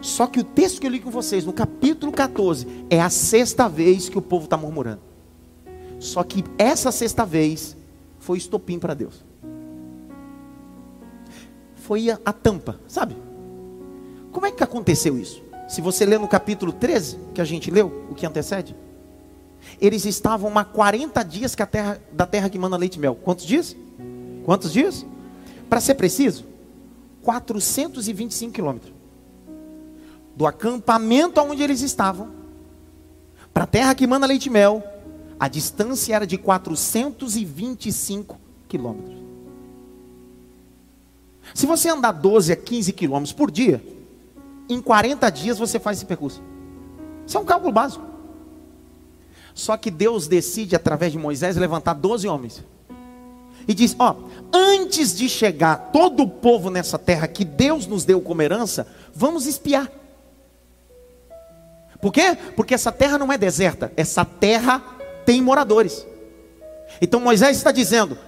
Só 0.00 0.26
que 0.26 0.40
o 0.40 0.44
texto 0.44 0.80
que 0.80 0.86
eu 0.86 0.90
li 0.90 1.00
com 1.00 1.10
vocês, 1.10 1.44
no 1.44 1.52
capítulo 1.52 2.12
14, 2.12 2.66
é 2.90 3.00
a 3.00 3.10
sexta 3.10 3.68
vez 3.68 4.08
que 4.08 4.18
o 4.18 4.22
povo 4.22 4.44
está 4.44 4.56
murmurando. 4.56 5.00
Só 5.98 6.22
que 6.22 6.44
essa 6.58 6.92
sexta 6.92 7.24
vez 7.24 7.76
foi 8.18 8.38
estopim 8.38 8.78
para 8.78 8.94
Deus. 8.94 9.24
Foi 11.76 12.10
a, 12.10 12.18
a, 12.24 12.32
tampa, 12.32 12.78
sabe? 12.86 13.16
Como 14.32 14.46
é 14.46 14.52
que 14.52 14.62
aconteceu 14.62 15.18
isso? 15.18 15.42
Se 15.68 15.80
você 15.80 16.04
ler 16.04 16.20
no 16.20 16.28
capítulo 16.28 16.72
13, 16.72 17.18
que 17.34 17.40
a 17.40 17.44
gente 17.44 17.70
leu, 17.70 18.06
o 18.10 18.14
que 18.14 18.26
antecede, 18.26 18.76
eles 19.80 20.04
estavam 20.04 20.56
há 20.58 20.64
40 20.64 21.22
dias 21.22 21.54
que 21.54 21.62
a 21.62 21.66
terra, 21.66 22.00
da 22.12 22.26
terra 22.26 22.48
que 22.48 22.58
manda 22.58 22.76
leite 22.76 22.96
e 22.96 22.98
mel. 22.98 23.14
Quantos 23.14 23.44
dias? 23.44 23.76
Quantos 24.44 24.72
dias? 24.72 25.06
Para 25.68 25.80
ser 25.80 25.94
preciso, 25.94 26.44
425 27.22 28.52
quilômetros 28.52 28.96
do 30.36 30.46
acampamento 30.46 31.40
onde 31.40 31.62
eles 31.62 31.80
estavam, 31.80 32.28
para 33.54 33.64
a 33.64 33.66
terra 33.66 33.94
que 33.94 34.06
manda 34.06 34.26
leite 34.26 34.46
e 34.46 34.50
mel, 34.50 34.84
a 35.40 35.48
distância 35.48 36.14
era 36.14 36.26
de 36.26 36.36
425 36.36 38.38
quilômetros. 38.68 39.16
Se 41.54 41.64
você 41.64 41.88
andar 41.88 42.12
12 42.12 42.52
a 42.52 42.56
15 42.56 42.92
quilômetros 42.92 43.32
por 43.32 43.50
dia, 43.50 43.82
em 44.68 44.80
40 44.80 45.30
dias 45.30 45.58
você 45.58 45.80
faz 45.80 45.96
esse 45.96 46.04
percurso. 46.04 46.42
Isso 47.26 47.38
é 47.38 47.40
um 47.40 47.46
cálculo 47.46 47.72
básico. 47.72 48.04
Só 49.56 49.74
que 49.78 49.90
Deus 49.90 50.28
decide, 50.28 50.76
através 50.76 51.12
de 51.12 51.18
Moisés, 51.18 51.56
levantar 51.56 51.94
12 51.94 52.28
homens. 52.28 52.62
E 53.66 53.72
diz: 53.72 53.96
Ó, 53.98 54.14
antes 54.52 55.16
de 55.16 55.30
chegar 55.30 55.90
todo 55.90 56.24
o 56.24 56.28
povo 56.28 56.68
nessa 56.68 56.98
terra 56.98 57.26
que 57.26 57.42
Deus 57.42 57.86
nos 57.86 58.04
deu 58.04 58.20
como 58.20 58.42
herança, 58.42 58.86
vamos 59.14 59.46
espiar. 59.46 59.90
Por 62.02 62.12
quê? 62.12 62.36
Porque 62.54 62.74
essa 62.74 62.92
terra 62.92 63.16
não 63.16 63.32
é 63.32 63.38
deserta, 63.38 63.90
essa 63.96 64.26
terra 64.26 64.82
tem 65.24 65.40
moradores. 65.40 66.06
Então 67.00 67.18
Moisés 67.18 67.56
está 67.56 67.72
dizendo: 67.72 68.18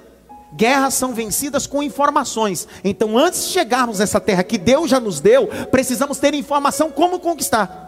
guerras 0.57 0.95
são 0.95 1.13
vencidas 1.13 1.67
com 1.67 1.83
informações. 1.83 2.67
Então, 2.83 3.19
antes 3.19 3.45
de 3.45 3.53
chegarmos 3.53 3.99
nessa 3.99 4.19
terra 4.19 4.43
que 4.43 4.57
Deus 4.57 4.89
já 4.89 4.99
nos 4.99 5.21
deu, 5.21 5.47
precisamos 5.71 6.17
ter 6.17 6.33
informação 6.33 6.91
como 6.91 7.21
conquistar. 7.21 7.85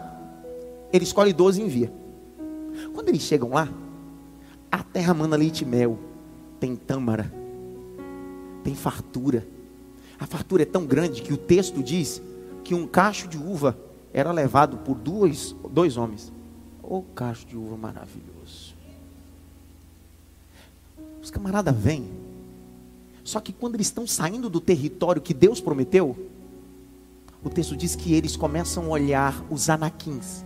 Ele 0.93 1.05
escolhe 1.05 1.33
12 1.33 1.59
e 1.59 1.65
envia. 1.65 2.00
Quando 2.93 3.09
eles 3.09 3.21
chegam 3.21 3.49
lá, 3.49 3.69
a 4.71 4.83
terra 4.83 5.13
manda 5.13 5.35
leite 5.35 5.63
e 5.63 5.65
mel, 5.65 5.97
tem 6.59 6.75
tâmara, 6.75 7.31
tem 8.63 8.75
fartura. 8.75 9.47
A 10.19 10.25
fartura 10.25 10.63
é 10.63 10.65
tão 10.65 10.85
grande 10.85 11.21
que 11.21 11.33
o 11.33 11.37
texto 11.37 11.81
diz 11.81 12.21
que 12.63 12.75
um 12.75 12.87
cacho 12.87 13.27
de 13.27 13.37
uva 13.37 13.77
era 14.13 14.31
levado 14.31 14.77
por 14.77 14.95
dois, 14.95 15.55
dois 15.71 15.97
homens. 15.97 16.31
O 16.83 16.97
oh, 16.97 17.01
cacho 17.15 17.45
de 17.45 17.57
uva 17.57 17.77
maravilhoso. 17.77 18.75
Os 21.21 21.31
camaradas 21.31 21.75
vêm. 21.75 22.09
Só 23.23 23.39
que 23.39 23.53
quando 23.53 23.75
eles 23.75 23.87
estão 23.87 24.05
saindo 24.05 24.49
do 24.49 24.59
território 24.59 25.21
que 25.21 25.33
Deus 25.33 25.61
prometeu, 25.61 26.15
o 27.43 27.49
texto 27.49 27.75
diz 27.75 27.95
que 27.95 28.13
eles 28.13 28.35
começam 28.35 28.85
a 28.85 28.89
olhar 28.89 29.43
os 29.49 29.69
anaquins. 29.69 30.45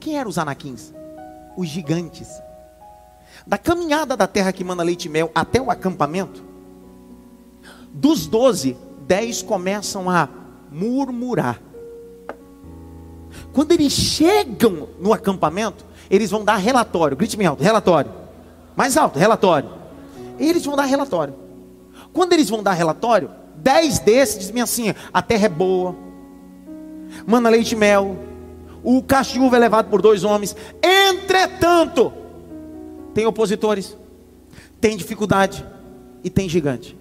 Quem 0.00 0.18
eram 0.18 0.30
os 0.30 0.38
anaquins? 0.38 0.92
Os 1.56 1.68
gigantes. 1.68 2.28
Da 3.46 3.58
caminhada 3.58 4.16
da 4.16 4.26
terra 4.26 4.52
que 4.52 4.64
manda 4.64 4.82
leite 4.82 5.06
e 5.06 5.08
mel 5.08 5.30
até 5.34 5.60
o 5.60 5.70
acampamento, 5.70 6.42
dos 7.92 8.26
doze, 8.26 8.76
dez 9.06 9.42
começam 9.42 10.08
a 10.10 10.28
murmurar. 10.70 11.60
Quando 13.52 13.72
eles 13.72 13.92
chegam 13.92 14.88
no 14.98 15.12
acampamento, 15.12 15.84
eles 16.10 16.30
vão 16.30 16.44
dar 16.44 16.56
relatório. 16.56 17.16
Grite 17.16 17.36
bem 17.36 17.46
alto, 17.46 17.62
relatório. 17.62 18.10
Mais 18.76 18.96
alto, 18.96 19.18
relatório. 19.18 19.70
Eles 20.38 20.64
vão 20.64 20.74
dar 20.74 20.84
relatório. 20.84 21.34
Quando 22.12 22.32
eles 22.32 22.48
vão 22.48 22.62
dar 22.62 22.72
relatório, 22.72 23.30
dez 23.56 23.98
desses 23.98 24.38
dizem 24.38 24.60
assim: 24.60 24.94
a 25.12 25.22
terra 25.22 25.46
é 25.46 25.48
boa, 25.48 25.94
manda 27.26 27.48
leite 27.48 27.72
e 27.72 27.76
mel, 27.76 28.16
o 28.84 29.02
cachorro 29.02 29.56
é 29.56 29.58
levado 29.58 29.88
por 29.88 30.02
dois 30.02 30.22
homens. 30.22 30.54
Entretanto, 30.82 32.12
tem 33.14 33.26
opositores, 33.26 33.96
tem 34.80 34.96
dificuldade 34.96 35.64
e 36.22 36.28
tem 36.28 36.48
gigante. 36.48 36.96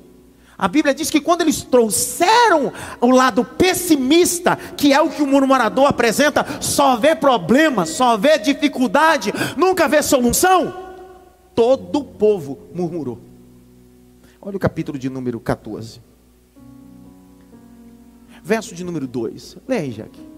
A 0.57 0.67
Bíblia 0.67 0.93
diz 0.93 1.09
que 1.09 1.19
quando 1.19 1.41
eles 1.41 1.63
trouxeram 1.63 2.71
o 3.01 3.09
lado 3.11 3.43
pessimista, 3.43 4.55
que 4.55 4.93
é 4.93 5.01
o 5.01 5.09
que 5.09 5.21
o 5.21 5.27
murmurador 5.27 5.87
apresenta, 5.87 6.45
só 6.61 6.95
vê 6.95 7.15
problema, 7.15 7.85
só 7.85 8.15
vê 8.15 8.37
dificuldade, 8.37 9.33
nunca 9.57 9.87
vê 9.87 10.01
solução, 10.01 10.95
todo 11.53 11.99
o 11.99 12.03
povo 12.03 12.59
murmurou. 12.73 13.19
Olha 14.39 14.55
o 14.55 14.59
capítulo 14.59 14.97
de 14.97 15.09
número 15.09 15.39
14. 15.39 15.99
Verso 18.43 18.75
de 18.75 18.83
número 18.83 19.07
2. 19.07 19.57
Leia 19.67 19.81
aí, 19.81 19.91
Jaque. 19.91 20.32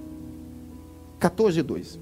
14, 1.25 1.63
2. 1.63 1.99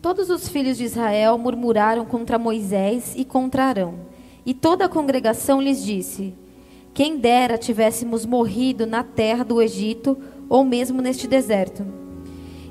Todos 0.00 0.30
os 0.30 0.48
filhos 0.48 0.78
de 0.78 0.84
Israel 0.84 1.36
murmuraram 1.36 2.06
contra 2.06 2.38
Moisés 2.38 3.12
e 3.14 3.22
contra 3.22 3.64
Arão. 3.64 3.96
E 4.46 4.54
toda 4.54 4.86
a 4.86 4.88
congregação 4.88 5.60
lhes 5.60 5.84
disse: 5.84 6.32
quem 6.94 7.18
dera 7.18 7.58
tivéssemos 7.58 8.24
morrido 8.24 8.86
na 8.86 9.02
terra 9.02 9.44
do 9.44 9.60
Egito 9.60 10.16
ou 10.48 10.64
mesmo 10.64 11.02
neste 11.02 11.26
deserto. 11.26 11.84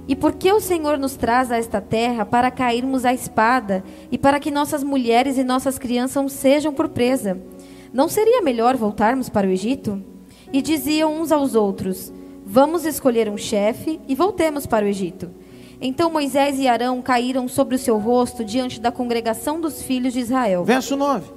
E 0.07 0.15
por 0.15 0.33
que 0.33 0.51
o 0.51 0.59
Senhor 0.59 0.97
nos 0.97 1.15
traz 1.15 1.51
a 1.51 1.57
esta 1.57 1.79
terra 1.79 2.25
para 2.25 2.49
cairmos 2.49 3.05
à 3.05 3.13
espada 3.13 3.83
e 4.11 4.17
para 4.17 4.39
que 4.39 4.49
nossas 4.49 4.83
mulheres 4.83 5.37
e 5.37 5.43
nossas 5.43 5.77
crianças 5.77 6.31
sejam 6.31 6.73
por 6.73 6.89
presa? 6.89 7.39
Não 7.93 8.09
seria 8.09 8.41
melhor 8.41 8.75
voltarmos 8.75 9.29
para 9.29 9.45
o 9.45 9.51
Egito? 9.51 10.03
E 10.51 10.63
diziam 10.63 11.21
uns 11.21 11.31
aos 11.31 11.53
outros: 11.53 12.11
Vamos 12.49 12.85
escolher 12.85 13.27
um 13.27 13.37
chefe 13.37 13.99
e 14.07 14.15
voltemos 14.15 14.65
para 14.65 14.85
o 14.85 14.87
Egito. 14.87 15.29
Então 15.81 16.09
Moisés 16.09 16.57
e 16.57 16.65
Arão 16.65 17.01
caíram 17.01 17.45
sobre 17.45 17.75
o 17.75 17.77
seu 17.77 17.97
rosto 17.97 18.41
diante 18.45 18.79
da 18.79 18.89
congregação 18.89 19.59
dos 19.59 19.81
filhos 19.81 20.13
de 20.13 20.21
Israel. 20.21 20.63
Verso 20.63 20.95
9. 20.95 21.29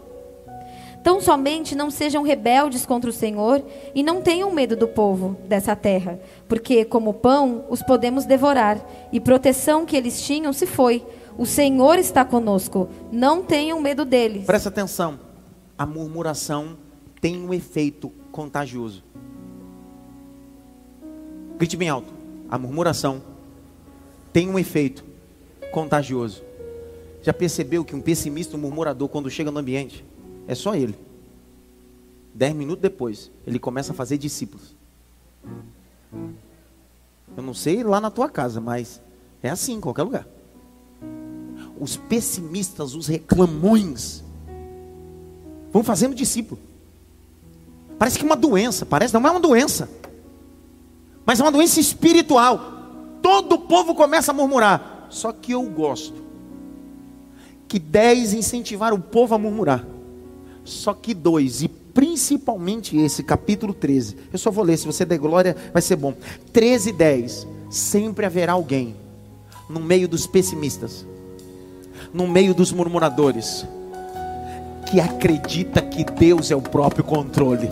Tão 1.02 1.20
somente 1.20 1.74
não 1.74 1.90
sejam 1.90 2.22
rebeldes 2.22 2.86
contra 2.86 3.10
o 3.10 3.12
Senhor 3.12 3.60
e 3.92 4.04
não 4.04 4.22
tenham 4.22 4.52
medo 4.52 4.76
do 4.76 4.86
povo 4.86 5.36
dessa 5.48 5.74
terra, 5.74 6.20
porque, 6.46 6.84
como 6.84 7.12
pão, 7.12 7.64
os 7.68 7.82
podemos 7.82 8.24
devorar, 8.24 8.80
e 9.10 9.18
proteção 9.18 9.84
que 9.84 9.96
eles 9.96 10.22
tinham 10.22 10.52
se 10.52 10.64
foi. 10.64 11.04
O 11.36 11.44
Senhor 11.44 11.98
está 11.98 12.24
conosco, 12.24 12.88
não 13.10 13.42
tenham 13.42 13.80
medo 13.80 14.04
deles. 14.04 14.44
Presta 14.44 14.68
atenção, 14.68 15.18
a 15.76 15.84
murmuração 15.84 16.78
tem 17.20 17.42
um 17.42 17.52
efeito 17.52 18.12
contagioso. 18.30 19.02
Grite 21.60 21.76
bem 21.76 21.90
alto. 21.90 22.10
A 22.48 22.56
murmuração 22.56 23.22
tem 24.32 24.48
um 24.48 24.58
efeito 24.58 25.04
contagioso. 25.70 26.42
Já 27.22 27.34
percebeu 27.34 27.84
que 27.84 27.94
um 27.94 28.00
pessimista, 28.00 28.56
um 28.56 28.60
murmurador, 28.60 29.10
quando 29.10 29.28
chega 29.28 29.50
no 29.50 29.58
ambiente, 29.58 30.02
é 30.48 30.54
só 30.54 30.74
ele. 30.74 30.94
Dez 32.32 32.54
minutos 32.54 32.80
depois, 32.80 33.30
ele 33.46 33.58
começa 33.58 33.92
a 33.92 33.94
fazer 33.94 34.16
discípulos. 34.16 34.74
Eu 37.36 37.42
não 37.42 37.52
sei 37.52 37.84
lá 37.84 38.00
na 38.00 38.10
tua 38.10 38.30
casa, 38.30 38.58
mas 38.58 38.98
é 39.42 39.50
assim 39.50 39.74
em 39.74 39.80
qualquer 39.82 40.04
lugar. 40.04 40.26
Os 41.78 41.94
pessimistas, 41.94 42.94
os 42.94 43.06
reclamões, 43.06 44.24
vão 45.70 45.84
fazendo 45.84 46.14
discípulo. 46.14 46.58
Parece 47.98 48.18
que 48.18 48.24
é 48.24 48.26
uma 48.26 48.34
doença, 48.34 48.86
parece, 48.86 49.12
não 49.12 49.28
é 49.28 49.30
uma 49.30 49.40
doença, 49.40 49.90
mas 51.30 51.38
é 51.38 51.44
uma 51.44 51.52
doença 51.52 51.78
espiritual. 51.78 52.60
Todo 53.22 53.52
o 53.52 53.58
povo 53.60 53.94
começa 53.94 54.32
a 54.32 54.34
murmurar. 54.34 55.06
Só 55.10 55.30
que 55.30 55.52
eu 55.52 55.62
gosto 55.62 56.12
que 57.68 57.78
dez 57.78 58.34
incentivaram 58.34 58.96
o 58.96 59.00
povo 59.00 59.32
a 59.32 59.38
murmurar. 59.38 59.86
Só 60.64 60.92
que 60.92 61.14
dois, 61.14 61.62
e 61.62 61.68
principalmente 61.68 62.96
esse, 62.96 63.22
capítulo 63.22 63.72
13. 63.72 64.16
Eu 64.32 64.40
só 64.40 64.50
vou 64.50 64.64
ler, 64.64 64.76
se 64.76 64.86
você 64.86 65.04
der 65.04 65.18
glória, 65.18 65.56
vai 65.72 65.80
ser 65.80 65.94
bom. 65.94 66.14
13 66.52 66.88
e 66.88 66.92
10. 66.94 67.46
Sempre 67.70 68.26
haverá 68.26 68.54
alguém 68.54 68.96
no 69.68 69.78
meio 69.78 70.08
dos 70.08 70.26
pessimistas, 70.26 71.06
no 72.12 72.26
meio 72.26 72.52
dos 72.52 72.72
murmuradores, 72.72 73.64
que 74.90 75.00
acredita 75.00 75.80
que 75.80 76.02
Deus 76.02 76.50
é 76.50 76.56
o 76.56 76.60
próprio 76.60 77.04
controle. 77.04 77.70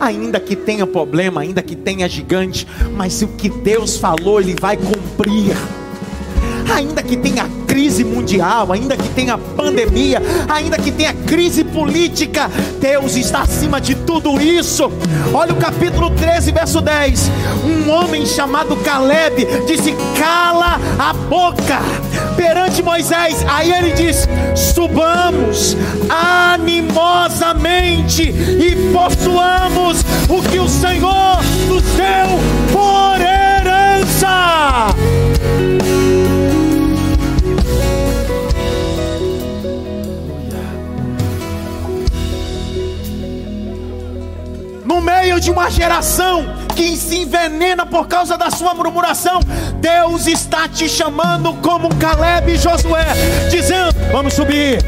Ainda 0.00 0.40
que 0.40 0.56
tenha 0.56 0.86
problema, 0.86 1.40
ainda 1.40 1.62
que 1.62 1.76
tenha 1.76 2.08
gigante, 2.08 2.66
mas 2.96 3.22
o 3.22 3.28
que 3.28 3.48
Deus 3.48 3.96
falou, 3.96 4.40
Ele 4.40 4.54
vai 4.58 4.76
cumprir 4.76 5.56
ainda 6.72 7.02
que 7.02 7.16
tenha 7.16 7.50
crise 7.66 8.04
mundial, 8.04 8.72
ainda 8.72 8.96
que 8.96 9.08
tenha 9.08 9.36
pandemia, 9.36 10.22
ainda 10.48 10.78
que 10.78 10.92
tenha 10.92 11.12
crise 11.12 11.64
política, 11.64 12.48
Deus 12.80 13.16
está 13.16 13.42
acima 13.42 13.80
de 13.80 13.96
tudo 13.96 14.40
isso. 14.40 14.88
Olha 15.32 15.52
o 15.52 15.56
capítulo 15.56 16.10
13, 16.10 16.52
verso 16.52 16.80
10. 16.80 17.32
Um 17.64 17.90
homem 17.90 18.24
chamado 18.26 18.76
Caleb 18.76 19.44
disse: 19.66 19.92
Cala 20.18 20.78
a 20.98 21.12
boca 21.12 21.80
perante 22.36 22.82
Moisés. 22.82 23.44
Aí 23.48 23.72
ele 23.72 23.92
diz: 23.92 24.28
Subamos 24.54 25.76
animosamente 26.08 28.22
e 28.22 28.92
possuamos 28.92 30.04
o 30.28 30.40
que 30.42 30.60
o 30.60 30.68
Senhor 30.68 31.38
nos 31.68 31.82
deu 31.82 32.28
por 32.72 33.20
herança. 33.20 34.94
Meio 45.34 45.40
de 45.40 45.50
uma 45.50 45.70
geração 45.70 46.44
que 46.76 46.96
se 46.96 47.18
envenena 47.18 47.84
por 47.84 48.06
causa 48.06 48.36
da 48.36 48.50
sua 48.50 48.74
murmuração, 48.74 49.40
Deus 49.80 50.26
está 50.26 50.68
te 50.68 50.88
chamando 50.88 51.54
como 51.54 51.94
Caleb 51.96 52.52
e 52.52 52.56
Josué, 52.56 53.06
dizendo: 53.50 53.94
Vamos 54.12 54.34
subir. 54.34 54.78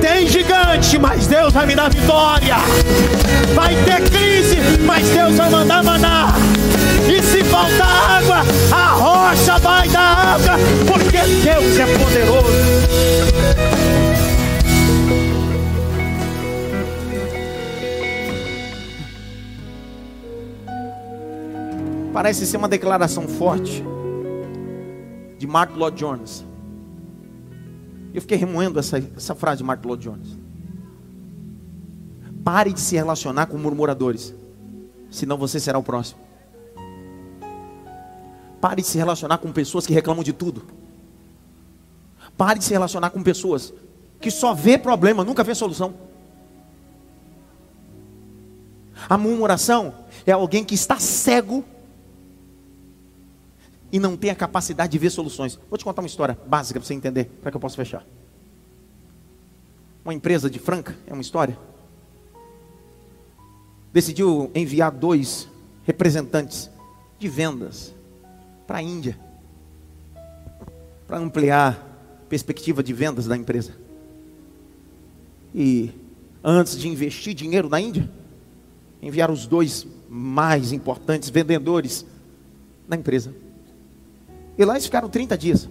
Tem 0.00 0.26
gigante, 0.26 0.98
mas 0.98 1.26
Deus 1.26 1.52
vai 1.52 1.66
me 1.66 1.74
dar 1.74 1.90
vitória. 1.90 2.56
Vai 3.54 3.74
ter 3.84 4.08
crise, 4.10 4.56
mas 4.84 5.08
Deus 5.08 5.34
vai 5.36 5.50
mandar 5.50 5.82
maná. 5.82 6.32
E 7.06 7.22
se 7.22 7.44
faltar 7.44 8.22
água, 8.22 8.42
a 8.72 8.86
rocha 8.92 9.58
vai 9.58 9.88
dar 9.88 10.36
água, 10.36 10.58
porque 10.86 11.18
Deus 11.18 11.78
é 11.78 11.98
poderoso. 11.98 12.73
Parece 22.14 22.46
ser 22.46 22.58
uma 22.58 22.68
declaração 22.68 23.26
forte 23.26 23.82
de 25.36 25.48
Martin 25.48 25.76
Lloyd 25.76 25.96
Jones. 25.98 26.44
Eu 28.14 28.20
fiquei 28.20 28.38
remoendo 28.38 28.78
essa, 28.78 28.98
essa 29.16 29.34
frase 29.34 29.58
de 29.58 29.64
Martin 29.64 29.88
Lloyd 29.88 30.04
Jones. 30.04 30.38
Pare 32.44 32.72
de 32.72 32.78
se 32.78 32.94
relacionar 32.94 33.46
com 33.46 33.58
murmuradores, 33.58 34.32
senão 35.10 35.36
você 35.36 35.58
será 35.58 35.76
o 35.76 35.82
próximo. 35.82 36.20
Pare 38.60 38.80
de 38.80 38.86
se 38.86 38.96
relacionar 38.96 39.38
com 39.38 39.50
pessoas 39.50 39.84
que 39.84 39.92
reclamam 39.92 40.22
de 40.22 40.32
tudo. 40.32 40.62
Pare 42.38 42.60
de 42.60 42.64
se 42.64 42.72
relacionar 42.72 43.10
com 43.10 43.24
pessoas 43.24 43.74
que 44.20 44.30
só 44.30 44.54
vê 44.54 44.78
problema, 44.78 45.24
nunca 45.24 45.42
vê 45.42 45.52
solução. 45.52 45.94
A 49.08 49.18
murmuração 49.18 49.92
é 50.24 50.30
alguém 50.30 50.62
que 50.62 50.76
está 50.76 51.00
cego 51.00 51.64
e 53.94 54.00
não 54.00 54.16
tem 54.16 54.28
a 54.28 54.34
capacidade 54.34 54.90
de 54.90 54.98
ver 54.98 55.08
soluções. 55.08 55.56
Vou 55.70 55.78
te 55.78 55.84
contar 55.84 56.02
uma 56.02 56.08
história 56.08 56.36
básica 56.48 56.80
para 56.80 56.84
você 56.84 56.94
entender, 56.94 57.26
para 57.40 57.52
que 57.52 57.56
eu 57.56 57.60
possa 57.60 57.76
fechar. 57.76 58.04
Uma 60.04 60.12
empresa 60.12 60.50
de 60.50 60.58
Franca, 60.58 60.96
é 61.06 61.12
uma 61.12 61.22
história, 61.22 61.56
decidiu 63.92 64.50
enviar 64.52 64.90
dois 64.90 65.48
representantes 65.84 66.68
de 67.20 67.28
vendas 67.28 67.94
para 68.66 68.78
a 68.78 68.82
Índia, 68.82 69.16
para 71.06 71.18
ampliar 71.18 71.74
a 72.20 72.28
perspectiva 72.28 72.82
de 72.82 72.92
vendas 72.92 73.26
da 73.26 73.36
empresa. 73.36 73.76
E 75.54 75.92
antes 76.42 76.76
de 76.76 76.88
investir 76.88 77.32
dinheiro 77.32 77.68
na 77.68 77.80
Índia, 77.80 78.10
enviaram 79.00 79.32
os 79.32 79.46
dois 79.46 79.86
mais 80.08 80.72
importantes 80.72 81.30
vendedores 81.30 82.04
da 82.88 82.96
empresa. 82.96 83.43
E 84.56 84.64
lá 84.64 84.74
eles 84.74 84.84
ficaram 84.84 85.08
30 85.08 85.36
dias. 85.36 85.68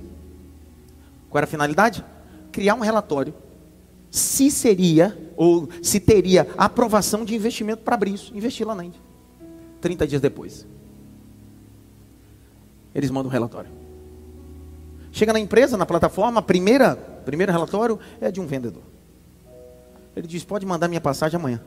Qual 1.30 1.40
era 1.40 1.46
a 1.46 1.50
finalidade? 1.50 2.04
Criar 2.52 2.76
um 2.76 2.82
relatório. 2.82 3.34
Se 4.12 4.52
seria, 4.52 5.18
ou 5.36 5.68
se 5.82 6.00
teria 6.00 6.48
aprovação 6.58 7.26
de 7.26 7.36
investimento 7.36 7.82
para 7.84 7.96
abrir 7.96 8.14
isso. 8.14 8.36
Investir 8.36 8.68
lá 8.68 8.76
na 8.76 8.86
Índia. 8.86 9.02
30 9.82 10.08
dias 10.08 10.22
depois. 10.22 10.68
Eles 12.94 13.10
mandam 13.10 13.30
um 13.30 13.34
relatório. 13.34 13.72
Chega 15.12 15.34
na 15.34 15.40
empresa, 15.40 15.78
na 15.78 15.86
plataforma, 15.86 16.42
primeira, 16.42 16.96
primeiro 16.96 17.52
relatório 17.52 18.00
é 18.22 18.32
de 18.32 18.40
um 18.40 18.46
vendedor. 18.46 18.84
Ele 20.16 20.28
diz: 20.28 20.44
pode 20.44 20.66
mandar 20.66 20.88
minha 20.88 21.02
passagem 21.02 21.40
amanhã. 21.40 21.62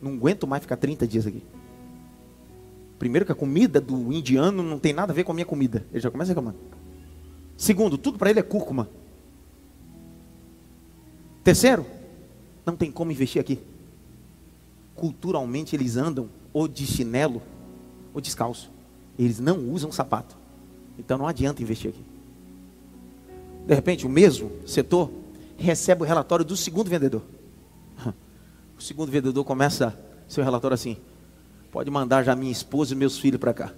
Não 0.00 0.14
aguento 0.14 0.46
mais 0.46 0.62
ficar 0.62 0.76
30 0.76 1.06
dias 1.06 1.26
aqui. 1.26 1.42
Primeiro 3.02 3.26
que 3.26 3.32
a 3.32 3.34
comida 3.34 3.80
do 3.80 4.12
indiano 4.12 4.62
não 4.62 4.78
tem 4.78 4.92
nada 4.92 5.12
a 5.12 5.14
ver 5.14 5.24
com 5.24 5.32
a 5.32 5.34
minha 5.34 5.44
comida. 5.44 5.84
Ele 5.90 5.98
já 5.98 6.08
começa 6.08 6.28
reclamando. 6.28 6.56
Segundo, 7.56 7.98
tudo 7.98 8.16
para 8.16 8.30
ele 8.30 8.38
é 8.38 8.44
cúrcuma. 8.44 8.88
Terceiro, 11.42 11.84
não 12.64 12.76
tem 12.76 12.92
como 12.92 13.10
investir 13.10 13.40
aqui. 13.40 13.58
Culturalmente 14.94 15.74
eles 15.74 15.96
andam 15.96 16.28
ou 16.52 16.68
de 16.68 16.86
chinelo 16.86 17.42
ou 18.14 18.20
descalço. 18.20 18.70
Eles 19.18 19.40
não 19.40 19.68
usam 19.68 19.90
sapato. 19.90 20.36
Então 20.96 21.18
não 21.18 21.26
adianta 21.26 21.60
investir 21.60 21.90
aqui. 21.90 22.04
De 23.66 23.74
repente, 23.74 24.06
o 24.06 24.08
mesmo 24.08 24.52
setor 24.64 25.10
recebe 25.56 26.02
o 26.02 26.06
relatório 26.06 26.44
do 26.44 26.56
segundo 26.56 26.88
vendedor. 26.88 27.22
O 28.78 28.80
segundo 28.80 29.10
vendedor 29.10 29.44
começa 29.44 29.98
seu 30.28 30.44
relatório 30.44 30.74
assim: 30.74 30.96
Pode 31.72 31.90
mandar 31.90 32.22
já 32.22 32.36
minha 32.36 32.52
esposa 32.52 32.92
e 32.92 32.96
meus 32.96 33.18
filhos 33.18 33.40
para 33.40 33.54
cá. 33.54 33.72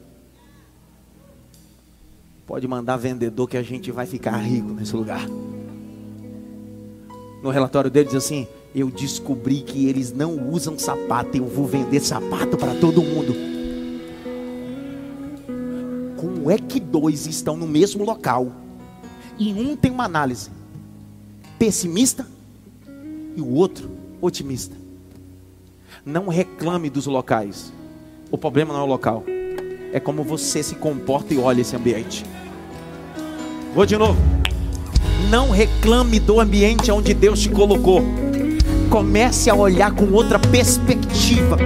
Pode 2.45 2.67
mandar 2.67 2.97
vendedor 2.97 3.49
que 3.49 3.57
a 3.57 3.63
gente 3.63 3.93
vai 3.93 4.05
ficar 4.05 4.37
rico 4.39 4.71
nesse 4.71 4.97
lugar. 4.97 5.25
No 7.41 7.51
relatório 7.51 7.89
dele 7.89 8.07
diz 8.07 8.17
assim: 8.17 8.49
Eu 8.75 8.91
descobri 8.91 9.61
que 9.61 9.87
eles 9.87 10.13
não 10.13 10.51
usam 10.51 10.77
sapato, 10.77 11.37
eu 11.37 11.47
vou 11.47 11.67
vender 11.67 12.01
sapato 12.01 12.57
para 12.57 12.75
todo 12.75 13.01
mundo. 13.01 13.33
Como 16.17 16.51
é 16.51 16.59
que 16.59 16.81
dois 16.81 17.27
estão 17.29 17.57
no 17.57 17.67
mesmo 17.67 18.05
local 18.05 18.51
e 19.39 19.53
um 19.53 19.77
tem 19.77 19.93
uma 19.93 20.05
análise 20.05 20.51
pessimista 21.61 22.27
e 23.37 23.41
o 23.41 23.55
outro 23.55 23.89
otimista? 24.21 24.75
Não 26.05 26.27
reclame 26.27 26.91
dos 26.91 27.07
locais. 27.07 27.73
O 28.35 28.37
problema 28.37 28.75
não 28.75 28.81
é 28.81 28.83
o 28.83 28.87
local, 28.87 29.23
é 29.93 30.01
como 30.01 30.25
você 30.25 30.61
se 30.61 30.75
comporta 30.75 31.33
e 31.33 31.39
olha 31.39 31.61
esse 31.61 31.77
ambiente. 31.77 32.27
Vou 33.73 33.87
de 33.87 33.97
novo. 33.97 34.21
Não 35.31 35.51
reclame 35.51 36.19
do 36.19 36.41
ambiente 36.41 36.91
onde 36.91 37.15
Deus 37.15 37.39
te 37.39 37.49
colocou. 37.49 38.03
Comece 38.91 39.49
a 39.49 39.55
olhar 39.55 39.93
com 39.93 40.11
outra 40.11 40.41
perspectiva. 40.41 41.57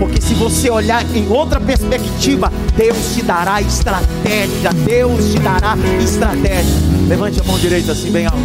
Porque 0.00 0.20
se 0.20 0.34
você 0.34 0.68
olhar 0.68 1.04
em 1.14 1.30
outra 1.30 1.60
perspectiva, 1.60 2.50
Deus 2.76 3.14
te 3.14 3.22
dará 3.22 3.62
estratégia. 3.62 4.72
Deus 4.84 5.30
te 5.30 5.38
dará 5.38 5.76
estratégia. 6.02 6.74
Levante 7.06 7.40
a 7.40 7.44
mão 7.44 7.56
direita 7.56 7.92
assim, 7.92 8.10
bem 8.10 8.26
alto. 8.26 8.36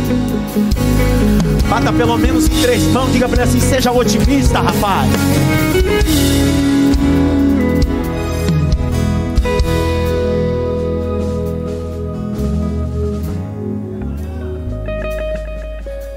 Bata 1.67 1.91
pelo 1.91 2.15
menos 2.15 2.45
em 2.45 2.61
três 2.61 2.83
mãos. 2.89 3.11
Diga 3.11 3.27
para 3.27 3.41
ele 3.41 3.49
assim: 3.49 3.59
seja 3.59 3.91
otimista, 3.91 4.59
rapaz. 4.59 5.09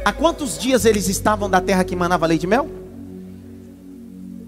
Há 0.05 0.13
quantos 0.13 0.59
dias 0.59 0.85
eles 0.85 1.09
estavam 1.09 1.49
da 1.49 1.61
terra 1.61 1.83
que 1.83 1.97
manava 1.97 2.27
leite 2.27 2.43
e 2.43 2.47
mel? 2.47 2.69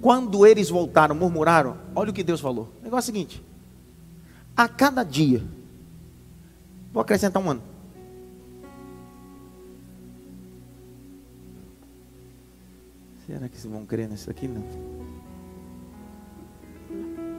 Quando 0.03 0.47
eles 0.47 0.69
voltaram, 0.69 1.15
murmuraram, 1.15 1.79
olha 1.95 2.11
o 2.11 2.13
que 2.13 2.23
Deus 2.23 2.41
falou. 2.41 2.69
O 2.81 2.85
negócio 2.85 3.11
é 3.11 3.13
o 3.13 3.15
seguinte: 3.15 3.43
a 4.55 4.69
cada 4.69 5.03
dia, 5.03 5.43
vou 6.93 7.01
acrescentar 7.01 7.43
um 7.43 7.51
ano. 7.51 7.63
Será 13.27 13.49
que 13.49 13.59
vocês 13.59 13.73
vão 13.73 13.85
crer 13.85 14.09
nisso 14.09 14.31
aqui? 14.31 14.47
Não. 14.47 14.63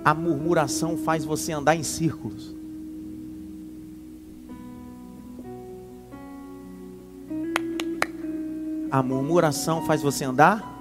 A 0.04 0.14
murmuração 0.14 0.98
faz 0.98 1.24
você 1.24 1.54
andar 1.54 1.76
em 1.76 1.84
círculos. 1.84 2.57
A 8.98 9.04
murmuração 9.04 9.86
faz 9.86 10.02
você 10.02 10.26
andar. 10.26 10.76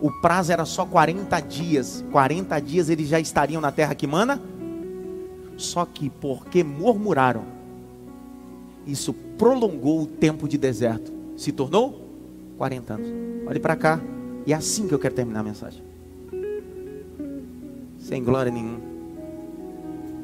O 0.00 0.10
prazo 0.20 0.50
era 0.50 0.64
só 0.64 0.84
40 0.84 1.38
dias. 1.38 2.04
40 2.10 2.58
dias 2.58 2.88
eles 2.88 3.06
já 3.06 3.20
estariam 3.20 3.60
na 3.60 3.70
terra 3.70 3.94
que 3.94 4.08
mana. 4.08 4.42
Só 5.56 5.84
que 5.84 6.10
porque 6.10 6.64
murmuraram, 6.64 7.44
isso 8.84 9.12
prolongou 9.38 10.02
o 10.02 10.06
tempo 10.06 10.48
de 10.48 10.58
deserto. 10.58 11.12
Se 11.36 11.52
tornou 11.52 12.08
40 12.58 12.94
anos. 12.94 13.08
Olhe 13.46 13.60
para 13.60 13.76
cá. 13.76 14.00
E 14.44 14.52
é 14.52 14.56
assim 14.56 14.88
que 14.88 14.94
eu 14.94 14.98
quero 14.98 15.14
terminar 15.14 15.40
a 15.40 15.44
mensagem. 15.44 15.80
Sem 18.00 18.24
glória 18.24 18.50
nenhuma. 18.50 18.80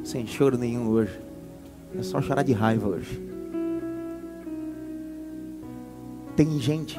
Sem 0.02 0.26
choro 0.26 0.58
nenhum 0.58 0.88
hoje. 0.88 1.16
É 1.96 2.02
só 2.02 2.20
chorar 2.20 2.42
de 2.42 2.52
raiva 2.52 2.88
hoje. 2.88 3.27
Tem 6.38 6.56
gente 6.60 6.96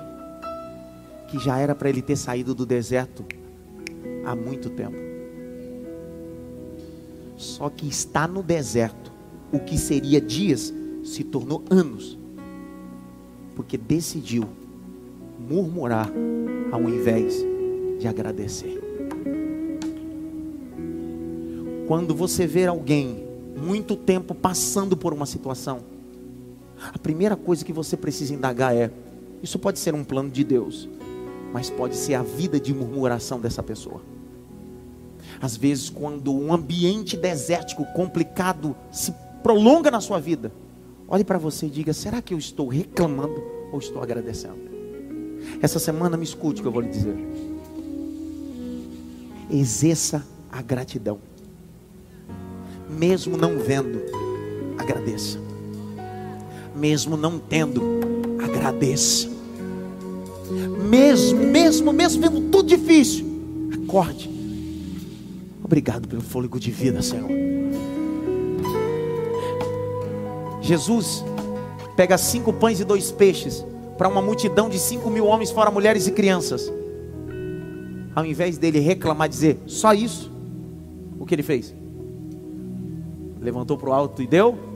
que 1.30 1.40
já 1.40 1.58
era 1.60 1.74
para 1.74 1.88
ele 1.88 2.02
ter 2.02 2.18
saído 2.18 2.54
do 2.54 2.66
deserto 2.66 3.24
há 4.26 4.36
muito 4.36 4.70
tempo. 4.70 4.98
Só 7.38 7.70
que 7.70 7.88
está 7.88 8.28
no 8.28 8.44
deserto, 8.44 9.14
o 9.50 9.58
que 9.58 9.78
seria 9.78 10.20
dias 10.20 10.74
se 11.06 11.24
tornou 11.24 11.64
anos, 11.70 12.20
porque 13.56 13.78
decidiu 13.78 14.44
murmurar 15.40 16.12
ao 16.70 16.82
invés 16.90 17.36
de 17.98 18.10
agradecer. 18.10 18.78
Quando 21.88 22.14
você 22.14 22.46
vê 22.46 22.66
alguém 22.66 23.24
muito 23.56 23.96
tempo 23.96 24.36
passando 24.36 24.98
por 24.98 25.14
uma 25.14 25.26
situação, 25.26 25.80
a 26.94 27.00
primeira 27.00 27.38
coisa 27.38 27.64
que 27.64 27.72
você 27.72 27.96
precisa 27.96 28.34
indagar 28.34 28.76
é: 28.76 28.92
isso 29.42 29.58
pode 29.60 29.80
ser 29.80 29.94
um 29.94 30.04
plano 30.04 30.30
de 30.30 30.44
Deus, 30.44 30.90
mas 31.54 31.70
pode 31.70 31.96
ser 31.96 32.16
a 32.16 32.24
vida 32.24 32.60
de 32.60 32.74
murmuração 32.74 33.40
dessa 33.40 33.64
pessoa. 33.64 34.02
Às 35.42 35.56
vezes, 35.56 35.90
quando 35.90 36.34
um 36.34 36.54
ambiente 36.54 37.16
desértico 37.16 37.86
complicado 37.94 38.76
se 38.92 39.14
prolonga 39.42 39.90
na 39.90 40.02
sua 40.02 40.20
vida, 40.20 40.52
olhe 41.08 41.24
para 41.24 41.38
você 41.38 41.68
e 41.68 41.70
diga: 41.70 41.94
será 41.94 42.22
que 42.22 42.34
eu 42.34 42.38
estou 42.38 42.68
reclamando 42.68 43.42
ou 43.72 43.80
estou 43.80 44.02
agradecendo? 44.02 44.70
Essa 45.62 45.80
semana 45.80 46.18
me 46.18 46.24
escute 46.24 46.60
o 46.60 46.64
que 46.64 46.68
eu 46.68 46.72
vou 46.72 46.82
lhe 46.82 46.90
dizer. 46.90 47.16
Exerça 49.50 50.26
a 50.52 50.62
gratidão. 50.62 51.20
Mesmo 52.90 53.38
não 53.38 53.58
vendo, 53.60 54.02
agradeça. 54.78 55.40
Mesmo 56.76 57.16
não 57.16 57.40
tendo, 57.40 57.82
agradeça. 58.60 59.30
Mesmo, 60.90 61.40
mesmo, 61.40 61.94
mesmo 61.94 62.22
vendo 62.22 62.50
tudo 62.50 62.68
difícil, 62.68 63.26
acorde. 63.84 64.30
Obrigado 65.64 66.08
pelo 66.08 66.22
fôlego 66.22 66.60
de 66.60 66.72
vida, 66.72 67.02
Senhor. 67.02 67.30
Jesus 70.62 71.24
pega 71.96 72.18
cinco 72.18 72.52
pães 72.52 72.80
e 72.80 72.84
dois 72.84 73.12
peixes 73.12 73.66
para 73.98 74.08
uma 74.08 74.22
multidão 74.22 74.70
de 74.70 74.80
cinco 74.80 75.10
mil 75.10 75.26
homens, 75.26 75.52
fora 75.52 75.72
mulheres 75.72 76.08
e 76.08 76.12
crianças. 76.12 76.72
Ao 78.16 78.26
invés 78.26 78.58
dele 78.58 78.80
reclamar, 78.80 79.30
dizer 79.30 79.60
só 79.66 79.94
isso, 79.94 80.32
o 81.20 81.26
que 81.26 81.36
ele 81.36 81.44
fez? 81.44 81.76
Levantou 83.40 83.78
para 83.78 83.90
o 83.90 83.94
alto 83.94 84.22
e 84.22 84.28
deu. 84.28 84.69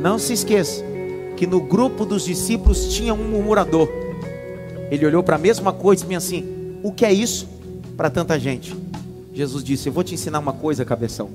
Não 0.00 0.18
se 0.18 0.32
esqueça 0.32 0.84
que 1.36 1.46
no 1.46 1.60
grupo 1.60 2.04
dos 2.04 2.24
discípulos 2.24 2.94
tinha 2.94 3.12
um 3.12 3.28
murmurador. 3.28 3.88
Ele 4.90 5.04
olhou 5.04 5.22
para 5.22 5.36
a 5.36 5.38
mesma 5.38 5.72
coisa 5.72 6.04
e 6.04 6.08
disse 6.08 6.16
assim: 6.16 6.78
O 6.82 6.92
que 6.92 7.04
é 7.04 7.12
isso 7.12 7.48
para 7.96 8.08
tanta 8.08 8.38
gente? 8.38 8.74
Jesus 9.34 9.62
disse: 9.62 9.88
Eu 9.88 9.92
vou 9.92 10.04
te 10.04 10.14
ensinar 10.14 10.38
uma 10.38 10.52
coisa, 10.52 10.84
cabeção. 10.84 11.30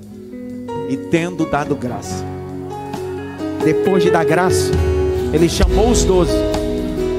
E 0.88 0.96
tendo 0.96 1.48
dado 1.50 1.74
graça, 1.74 2.24
depois 3.64 4.02
de 4.02 4.10
dar 4.10 4.24
graça, 4.24 4.70
ele 5.32 5.48
chamou 5.48 5.90
os 5.90 6.04
doze 6.04 6.34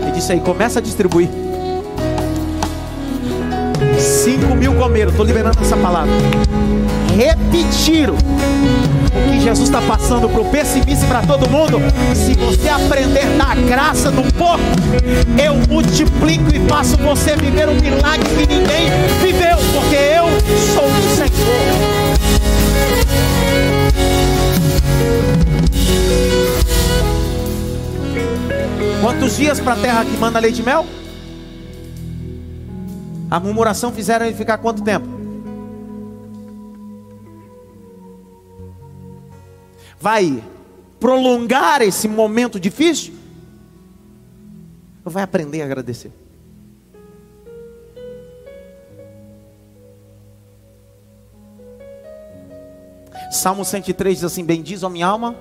e 0.07 0.11
disse 0.11 0.31
aí: 0.31 0.39
começa 0.39 0.79
a 0.79 0.81
distribuir. 0.81 1.29
Cinco 3.99 4.55
mil 4.55 4.75
comeram, 4.75 5.11
estou 5.11 5.25
liberando 5.25 5.59
essa 5.59 5.77
palavra. 5.77 6.11
Repetiram 7.15 8.15
que 9.29 9.39
Jesus 9.39 9.69
está 9.69 9.81
passando 9.81 10.29
para 10.29 10.41
o 10.41 10.45
pessimista 10.45 11.05
e 11.05 11.07
para 11.07 11.21
todo 11.21 11.49
mundo. 11.49 11.79
Se 12.13 12.33
você 12.33 12.69
aprender 12.69 13.25
da 13.37 13.55
graça 13.55 14.11
do 14.11 14.23
pouco, 14.33 14.63
eu 15.41 15.55
multiplico 15.69 16.53
e 16.53 16.67
faço 16.67 16.97
você 16.97 17.35
viver 17.35 17.69
um 17.69 17.75
milagre 17.75 18.29
que 18.29 18.47
ninguém 18.47 18.89
viveu, 19.21 19.57
porque 19.73 19.95
eu 19.95 20.25
sou 20.73 20.85
o 20.85 21.15
Senhor. 21.15 22.05
Quantos 29.01 29.37
dias 29.37 29.59
para 29.59 29.73
a 29.73 29.77
terra 29.77 30.05
que 30.05 30.17
manda 30.17 30.39
leite 30.39 30.61
e 30.61 30.63
mel? 30.63 30.85
A 33.29 33.39
murmuração 33.39 33.91
fizeram 33.91 34.25
ele 34.25 34.35
ficar 34.35 34.57
quanto 34.57 34.81
tempo? 34.81 35.14
Vai 39.99 40.43
prolongar 40.99 41.81
esse 41.81 42.07
momento 42.07 42.59
difícil? 42.59 43.13
Vai 45.03 45.23
aprender 45.23 45.61
a 45.61 45.65
agradecer? 45.65 46.11
Salmo 53.31 53.65
103 53.65 54.17
diz 54.17 54.23
assim: 54.23 54.43
Bendiz 54.43 54.83
a 54.83 54.89
minha 54.89 55.07
alma 55.07 55.35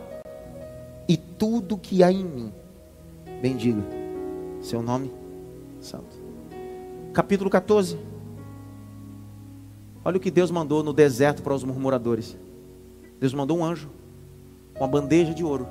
e 1.09 1.17
tudo 1.17 1.79
que 1.79 2.03
há 2.03 2.11
em 2.11 2.25
mim 2.25 2.53
bendiga 3.41 3.83
seu 4.61 4.83
nome 4.83 5.13
santo. 5.81 6.23
Capítulo 7.13 7.49
14. 7.49 7.99
Olha 10.05 10.17
o 10.17 10.21
que 10.21 10.31
Deus 10.31 10.51
mandou 10.51 10.83
no 10.83 10.93
deserto 10.93 11.43
para 11.43 11.55
os 11.55 11.65
murmuradores. 11.65 12.37
Deus 13.21 13.33
mandou 13.33 13.59
um 13.59 13.65
anjo, 13.65 13.89
uma 14.77 14.89
bandeja 14.89 15.33
de 15.33 15.45
ouro, 15.45 15.67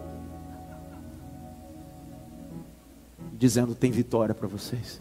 dizendo: 3.34 3.76
tem 3.76 3.92
vitória 3.92 4.34
para 4.34 4.48
vocês. 4.48 5.00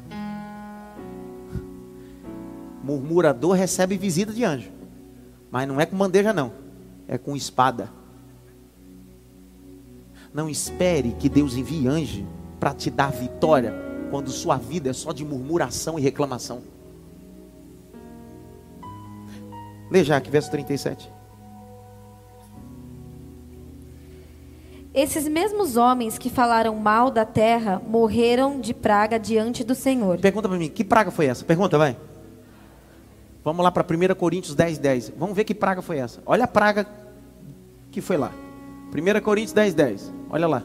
Murmurador 2.83 3.53
recebe 3.53 3.97
visita 3.97 4.33
de 4.33 4.45
anjo, 4.45 4.71
mas 5.51 5.69
não 5.69 5.81
é 5.81 5.87
com 5.87 5.97
bandeja, 5.97 6.33
não, 6.33 6.53
é 7.07 7.17
com 7.17 7.37
espada. 7.37 7.91
Não 10.35 10.49
espere 10.49 11.13
que 11.13 11.29
Deus 11.29 11.55
envie 11.55 11.87
anjo 11.87 12.27
para 12.59 12.75
te 12.75 12.91
dar 12.91 13.13
vitória 13.13 13.75
quando 14.11 14.31
sua 14.31 14.57
vida 14.57 14.91
é 14.91 14.93
só 14.93 15.13
de 15.13 15.25
murmuração 15.25 15.99
e 15.99 16.03
reclamação. 16.03 16.63
Lê 19.91 20.03
já 20.03 20.17
aqui, 20.17 20.31
verso 20.31 20.51
37. 20.51 21.22
Esses 24.95 25.27
mesmos 25.27 25.77
homens 25.79 26.19
que 26.19 26.29
falaram 26.29 26.77
mal 26.77 27.11
da 27.11 27.25
terra 27.25 27.81
morreram 27.89 28.61
de 28.61 28.75
praga 28.75 29.19
diante 29.19 29.65
do 29.65 29.75
Senhor. 29.75 30.19
Pergunta 30.19 30.49
para 30.49 30.59
mim, 30.59 30.69
que 30.69 30.85
praga 30.85 31.11
foi 31.11 31.27
essa? 31.27 31.45
Pergunta, 31.45 31.79
vai. 31.79 31.97
Vamos 33.43 33.65
lá 33.65 33.73
para 33.73 33.83
1 33.83 34.15
Coríntios 34.15 34.55
10, 34.55 34.79
10. 34.79 35.13
Vamos 35.17 35.35
ver 35.35 35.45
que 35.45 35.55
praga 35.55 35.81
foi 35.81 35.99
essa. 35.99 36.23
Olha 36.27 36.45
a 36.45 36.49
praga 36.49 36.87
que 37.91 38.03
foi 38.03 38.19
lá. 38.19 38.33
1 38.95 39.21
Coríntios 39.23 39.55
10, 39.55 39.73
10. 39.73 40.13
Olha 40.29 40.47
lá. 40.47 40.63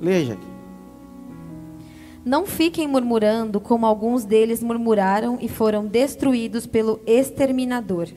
Leia, 0.00 0.32
aqui. 0.32 0.46
Não 2.24 2.46
fiquem 2.46 2.88
murmurando 2.88 3.60
como 3.60 3.84
alguns 3.84 4.24
deles 4.24 4.62
murmuraram 4.62 5.38
e 5.40 5.48
foram 5.48 5.86
destruídos 5.86 6.66
pelo 6.66 7.00
exterminador. 7.06 8.08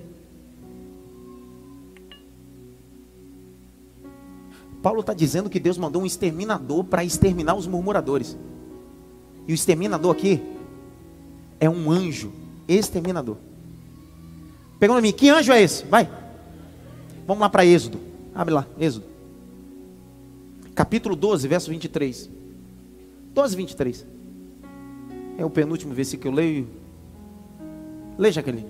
Paulo 4.86 5.00
está 5.00 5.16
dizendo 5.16 5.50
que 5.50 5.60
Deus 5.60 5.80
mandou 5.80 6.04
um 6.04 6.06
exterminador 6.06 6.84
para 6.84 7.04
exterminar 7.04 7.56
os 7.56 7.66
murmuradores. 7.66 8.38
E 9.48 9.52
o 9.52 9.56
exterminador 9.56 10.12
aqui 10.12 10.40
é 11.60 11.68
um 11.68 11.90
anjo 11.90 12.32
exterminador. 12.68 13.38
Pegou 14.80 15.02
mim, 15.02 15.12
que 15.12 15.28
anjo 15.28 15.52
é 15.52 15.60
esse? 15.60 15.84
Vai. 15.86 16.08
Vamos 17.26 17.42
lá 17.42 17.50
para 17.50 17.66
Êxodo. 17.66 18.00
Abre 18.36 18.54
lá, 18.54 18.68
Êxodo. 18.80 19.08
Capítulo 20.76 21.16
12, 21.16 21.48
verso 21.48 21.72
23. 21.72 22.30
12, 23.34 23.56
23. 23.56 24.06
É 25.40 25.44
o 25.44 25.50
penúltimo 25.50 25.96
versículo 25.96 26.22
que 26.22 26.28
eu 26.28 26.32
leio. 26.32 26.68
Leia, 28.20 28.34
Jaqueline. 28.34 28.68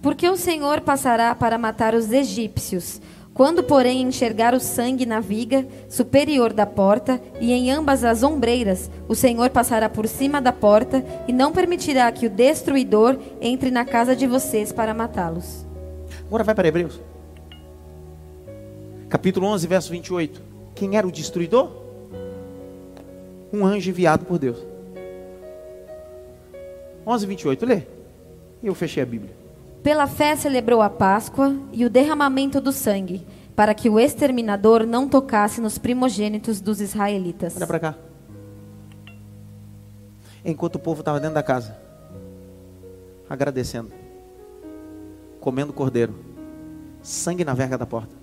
Porque 0.00 0.30
o 0.30 0.36
Senhor 0.36 0.80
passará 0.82 1.34
para 1.34 1.58
matar 1.58 1.92
os 1.92 2.12
egípcios 2.12 3.00
quando, 3.32 3.62
porém, 3.62 4.02
enxergar 4.02 4.54
o 4.54 4.60
sangue 4.60 5.06
na 5.06 5.20
viga 5.20 5.66
superior 5.88 6.52
da 6.52 6.66
porta 6.66 7.20
e 7.40 7.52
em 7.52 7.70
ambas 7.70 8.04
as 8.04 8.22
ombreiras, 8.22 8.90
o 9.08 9.14
Senhor 9.14 9.48
passará 9.50 9.88
por 9.88 10.06
cima 10.08 10.40
da 10.40 10.52
porta 10.52 11.04
e 11.28 11.32
não 11.32 11.52
permitirá 11.52 12.10
que 12.10 12.26
o 12.26 12.30
destruidor 12.30 13.16
entre 13.40 13.70
na 13.70 13.84
casa 13.84 14.16
de 14.16 14.26
vocês 14.26 14.72
para 14.72 14.92
matá-los. 14.92 15.64
Agora 16.26 16.44
vai 16.44 16.54
para 16.54 16.68
Hebreus. 16.68 17.00
Capítulo 19.08 19.46
11, 19.46 19.66
verso 19.66 19.90
28. 19.90 20.42
Quem 20.74 20.96
era 20.96 21.06
o 21.06 21.12
destruidor? 21.12 21.70
Um 23.52 23.64
anjo 23.64 23.90
enviado 23.90 24.24
por 24.24 24.38
Deus. 24.38 24.58
11, 27.06 27.26
28, 27.26 27.66
lê. 27.66 27.82
Eu 28.62 28.74
fechei 28.74 29.02
a 29.02 29.06
Bíblia. 29.06 29.39
Pela 29.82 30.06
fé 30.06 30.36
celebrou 30.36 30.82
a 30.82 30.90
Páscoa 30.90 31.56
e 31.72 31.84
o 31.84 31.90
derramamento 31.90 32.60
do 32.60 32.70
sangue, 32.70 33.26
para 33.56 33.74
que 33.74 33.88
o 33.88 33.98
exterminador 33.98 34.86
não 34.86 35.08
tocasse 35.08 35.60
nos 35.60 35.78
primogênitos 35.78 36.60
dos 36.60 36.80
israelitas. 36.80 37.56
Olha 37.56 37.66
para 37.66 37.80
cá. 37.80 37.94
Enquanto 40.44 40.76
o 40.76 40.78
povo 40.78 41.00
estava 41.00 41.18
dentro 41.18 41.34
da 41.34 41.42
casa, 41.42 41.76
agradecendo, 43.28 43.90
comendo 45.40 45.72
cordeiro, 45.72 46.14
sangue 47.02 47.44
na 47.44 47.54
verga 47.54 47.78
da 47.78 47.86
porta. 47.86 48.14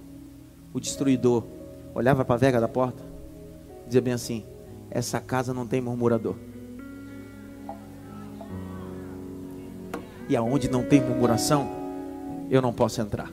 O 0.73 0.79
destruidor 0.79 1.43
olhava 1.95 2.23
para 2.23 2.35
a 2.35 2.37
verga 2.37 2.61
da 2.61 2.67
porta, 2.67 3.03
dizia 3.85 4.01
bem 4.01 4.13
assim: 4.13 4.45
Essa 4.91 5.19
casa 5.19 5.53
não 5.53 5.65
tem 5.65 5.81
murmurador. 5.81 6.35
E 10.29 10.35
aonde 10.35 10.69
não 10.69 10.83
tem 10.83 11.01
murmuração, 11.01 11.69
eu 12.49 12.61
não 12.61 12.73
posso 12.73 13.01
entrar. 13.01 13.31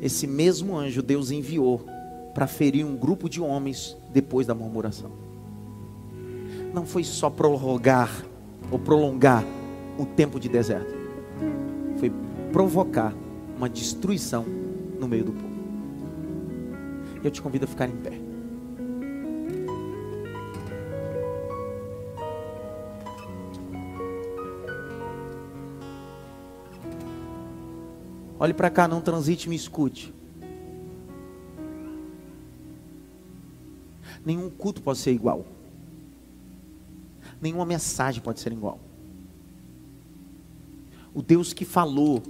Esse 0.00 0.26
mesmo 0.26 0.76
anjo 0.76 1.02
Deus 1.02 1.30
enviou 1.30 1.86
para 2.34 2.46
ferir 2.46 2.84
um 2.84 2.96
grupo 2.96 3.28
de 3.28 3.40
homens 3.40 3.96
depois 4.12 4.46
da 4.46 4.54
murmuração. 4.54 5.10
Não 6.72 6.84
foi 6.84 7.04
só 7.04 7.28
prorrogar 7.28 8.10
ou 8.70 8.78
prolongar 8.78 9.44
o 9.98 10.06
tempo 10.06 10.40
de 10.40 10.48
deserto, 10.48 10.94
foi 11.98 12.10
provocar 12.50 13.14
uma 13.56 13.68
destruição 13.68 14.44
no 14.98 15.06
meio 15.06 15.24
do 15.24 15.32
povo. 15.32 15.52
Eu 17.22 17.30
te 17.30 17.40
convido 17.40 17.66
a 17.66 17.68
ficar 17.68 17.86
em 17.86 17.96
pé. 17.96 18.31
Olhe 28.42 28.52
para 28.52 28.68
cá, 28.70 28.88
não 28.88 29.00
transite, 29.00 29.48
me 29.48 29.54
escute. 29.54 30.12
Nenhum 34.26 34.50
culto 34.50 34.82
pode 34.82 34.98
ser 34.98 35.12
igual. 35.12 35.46
Nenhuma 37.40 37.64
mensagem 37.64 38.20
pode 38.20 38.40
ser 38.40 38.50
igual. 38.50 38.80
O 41.14 41.22
Deus 41.22 41.52
que 41.52 41.64
falou 41.64 42.20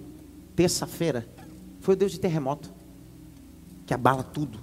terça-feira 0.54 1.26
foi 1.80 1.94
o 1.94 1.96
Deus 1.96 2.12
de 2.12 2.20
terremoto, 2.20 2.70
que 3.86 3.94
abala 3.94 4.22
tudo. 4.22 4.58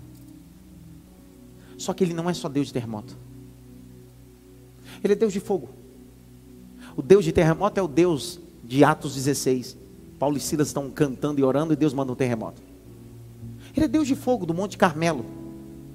Só 1.79 1.95
que 1.95 2.03
ele 2.03 2.13
não 2.13 2.29
é 2.29 2.33
só 2.35 2.47
Deus 2.47 2.67
de 2.67 2.73
terremoto. 2.73 3.17
Ele 5.03 5.13
é 5.13 5.15
Deus 5.15 5.33
de 5.33 5.39
fogo. 5.39 5.69
O 6.95 7.01
Deus 7.01 7.25
de 7.25 7.31
terremoto 7.31 7.79
é 7.79 7.81
o 7.81 7.87
Deus 7.87 8.39
de 8.63 8.83
Atos 8.83 9.15
16, 9.15 9.78
Paulo 10.19 10.35
e 10.35 10.39
Silas 10.41 10.67
estão 10.67 10.91
cantando 10.91 11.39
e 11.39 11.43
orando 11.43 11.71
e 11.71 11.77
Deus 11.77 11.93
manda 11.93 12.11
um 12.11 12.15
terremoto. 12.15 12.61
Ele 13.75 13.85
é 13.85 13.87
Deus 13.87 14.05
de 14.05 14.15
fogo 14.15 14.45
do 14.45 14.53
Monte 14.53 14.77
Carmelo. 14.77 15.25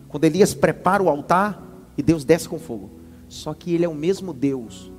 Quando 0.09 0.25
Elias 0.25 0.55
prepara 0.55 1.03
o 1.03 1.11
altar 1.11 1.63
e 1.99 2.03
Deus 2.03 2.25
desce 2.25 2.49
com 2.49 2.59
fogo. 2.59 2.91
Só 3.29 3.53
que 3.53 3.75
ele 3.75 3.85
é 3.85 3.89
o 3.89 3.95
mesmo 3.95 4.33
Deus 4.33 4.91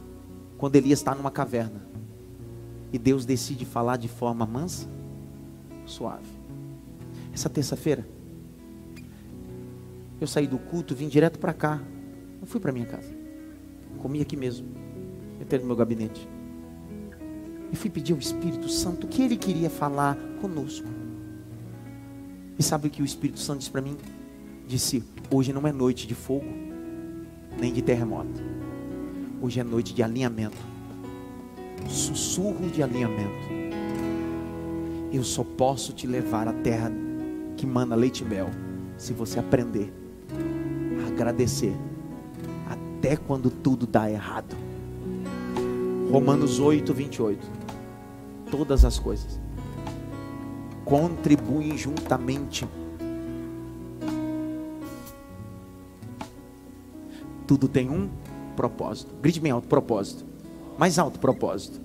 quando 0.58 0.76
Elias 0.76 1.00
está 1.00 1.16
numa 1.16 1.32
caverna. 1.32 1.82
E 2.94 3.00
Deus 3.00 3.26
decide 3.26 3.66
falar 3.66 3.98
de 3.98 4.08
forma 4.08 4.46
mansa, 4.46 4.88
suave. 5.86 6.30
Essa 7.34 7.50
terça-feira, 7.50 8.08
eu 10.22 10.28
saí 10.28 10.48
do 10.48 10.58
culto, 10.58 10.96
vim 10.96 11.08
direto 11.08 11.40
para 11.40 11.52
cá. 11.52 11.82
Não 12.40 12.46
fui 12.46 12.60
para 12.60 12.72
minha 12.72 12.86
casa. 12.86 13.12
Comi 13.98 14.22
aqui 14.22 14.38
mesmo. 14.38 14.68
Entrei 15.42 15.60
no 15.60 15.66
meu 15.66 15.76
gabinete 15.76 16.35
e 17.72 17.76
fui 17.76 17.90
pedir 17.90 18.14
ao 18.14 18.20
Espírito 18.20 18.70
Santo 18.70 19.06
o 19.06 19.10
que 19.10 19.22
ele 19.22 19.38
queria 19.38 19.70
falar 19.70 20.18
conosco. 20.40 20.88
E 22.58 22.64
sabe 22.64 22.88
o 22.88 22.92
que 22.92 23.02
o 23.02 23.06
Espírito 23.06 23.40
Santo 23.40 23.60
disse 23.60 23.72
para 23.72 23.82
mim? 23.82 23.98
Disse: 24.68 25.04
Hoje 25.30 25.52
não 25.52 25.68
é 25.68 25.72
noite 25.72 26.08
de 26.08 26.16
fogo, 26.16 26.48
nem 27.60 27.74
de 27.74 27.82
terremoto. 27.82 28.42
Hoje 29.42 29.60
é 29.60 29.64
noite 29.64 29.94
de 29.94 30.02
alinhamento. 30.02 30.58
Sussurro 31.88 32.70
de 32.70 32.82
alinhamento. 32.82 33.56
Eu 35.12 35.24
só 35.24 35.44
posso 35.44 35.94
te 35.94 36.08
levar 36.08 36.48
à 36.48 36.54
terra 36.54 36.92
que 37.56 37.66
manda 37.66 37.96
leite 37.96 38.24
e 38.24 38.26
mel, 38.26 38.50
se 38.98 39.14
você 39.14 39.40
aprender 39.40 39.94
a 41.04 41.08
agradecer, 41.08 41.74
até 42.68 43.16
quando 43.16 43.50
tudo 43.50 43.86
dá 43.86 44.10
errado. 44.10 44.65
Romanos 46.16 46.62
8, 46.62 46.94
28. 46.94 47.46
Todas 48.50 48.86
as 48.86 48.98
coisas 48.98 49.38
contribuem 50.86 51.78
juntamente. 51.78 52.66
Tudo 57.46 57.68
tem 57.68 57.90
um 57.90 58.10
propósito. 58.56 59.14
Grite 59.22 59.42
bem 59.42 59.52
alto: 59.52 59.68
propósito. 59.68 60.24
Mais 60.78 60.98
alto: 60.98 61.20
propósito. 61.20 61.82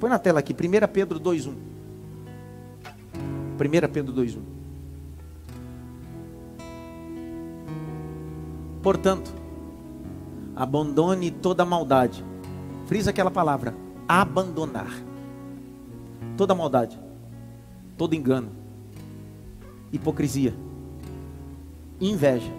Põe 0.00 0.08
na 0.08 0.18
tela 0.18 0.38
aqui, 0.38 0.54
1 0.54 0.56
Pedro 0.90 1.20
2,1. 1.20 1.52
1 3.60 3.92
Pedro 3.92 4.14
2,1. 4.14 4.40
Portanto, 8.82 9.45
Abandone 10.56 11.30
toda 11.30 11.66
maldade. 11.66 12.24
Frisa 12.86 13.10
aquela 13.10 13.30
palavra: 13.30 13.74
abandonar. 14.08 14.90
Toda 16.36 16.54
maldade, 16.54 16.98
todo 17.96 18.14
engano, 18.14 18.50
hipocrisia, 19.90 20.54
inveja, 21.98 22.52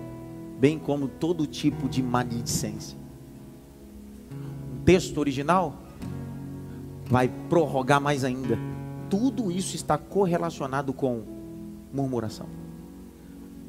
bem 0.59 0.79
como 0.79 1.07
todo 1.07 1.45
tipo 1.45 1.87
de 1.87 2.01
maledicência. 2.01 2.97
O 4.75 4.83
texto 4.83 5.19
original 5.19 5.75
vai 7.05 7.27
prorrogar 7.49 8.01
mais 8.01 8.23
ainda. 8.23 8.57
Tudo 9.11 9.51
isso 9.51 9.75
está 9.75 9.95
correlacionado 9.95 10.91
com 10.91 11.21
murmuração. 11.93 12.47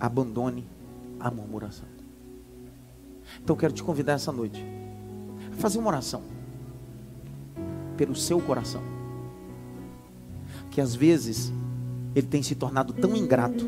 Abandone 0.00 0.66
a 1.20 1.30
murmuração. 1.30 1.97
Então 3.42 3.54
eu 3.54 3.58
quero 3.58 3.72
te 3.72 3.82
convidar 3.82 4.12
essa 4.14 4.32
noite 4.32 4.64
a 5.52 5.56
fazer 5.56 5.78
uma 5.78 5.88
oração 5.88 6.22
pelo 7.96 8.14
seu 8.14 8.40
coração. 8.40 8.80
Que 10.70 10.80
às 10.80 10.94
vezes 10.94 11.52
ele 12.14 12.26
tem 12.26 12.42
se 12.42 12.54
tornado 12.54 12.92
tão 12.92 13.14
ingrato. 13.14 13.66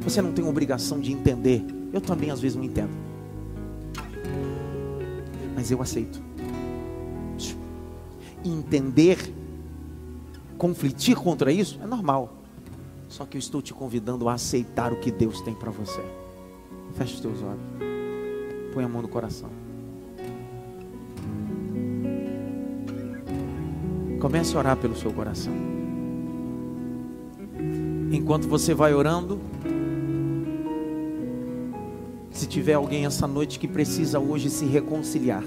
Você 0.00 0.20
não 0.20 0.32
tem 0.32 0.46
obrigação 0.46 1.00
de 1.00 1.12
entender. 1.12 1.64
Eu 1.92 2.00
também 2.00 2.30
às 2.30 2.40
vezes 2.40 2.56
não 2.56 2.64
entendo. 2.64 2.92
Mas 5.54 5.70
eu 5.70 5.80
aceito. 5.80 6.22
Entender, 8.44 9.32
conflitir 10.58 11.16
contra 11.16 11.50
isso 11.50 11.78
é 11.82 11.86
normal. 11.86 12.36
Só 13.08 13.24
que 13.24 13.36
eu 13.36 13.38
estou 13.38 13.62
te 13.62 13.72
convidando 13.72 14.28
a 14.28 14.34
aceitar 14.34 14.92
o 14.92 14.96
que 14.96 15.10
Deus 15.10 15.40
tem 15.40 15.54
para 15.54 15.70
você. 15.70 16.02
Feche 16.94 17.14
os 17.14 17.20
teus 17.20 17.42
olhos. 17.42 17.60
Põe 18.72 18.84
a 18.84 18.88
mão 18.88 19.02
no 19.02 19.08
coração. 19.08 19.50
Comece 24.20 24.56
a 24.56 24.58
orar 24.58 24.76
pelo 24.76 24.96
seu 24.96 25.12
coração. 25.12 25.52
Enquanto 28.10 28.48
você 28.48 28.72
vai 28.72 28.94
orando, 28.94 29.40
se 32.30 32.46
tiver 32.46 32.74
alguém 32.74 33.06
essa 33.06 33.26
noite 33.26 33.58
que 33.58 33.68
precisa 33.68 34.18
hoje 34.18 34.48
se 34.48 34.64
reconciliar, 34.64 35.42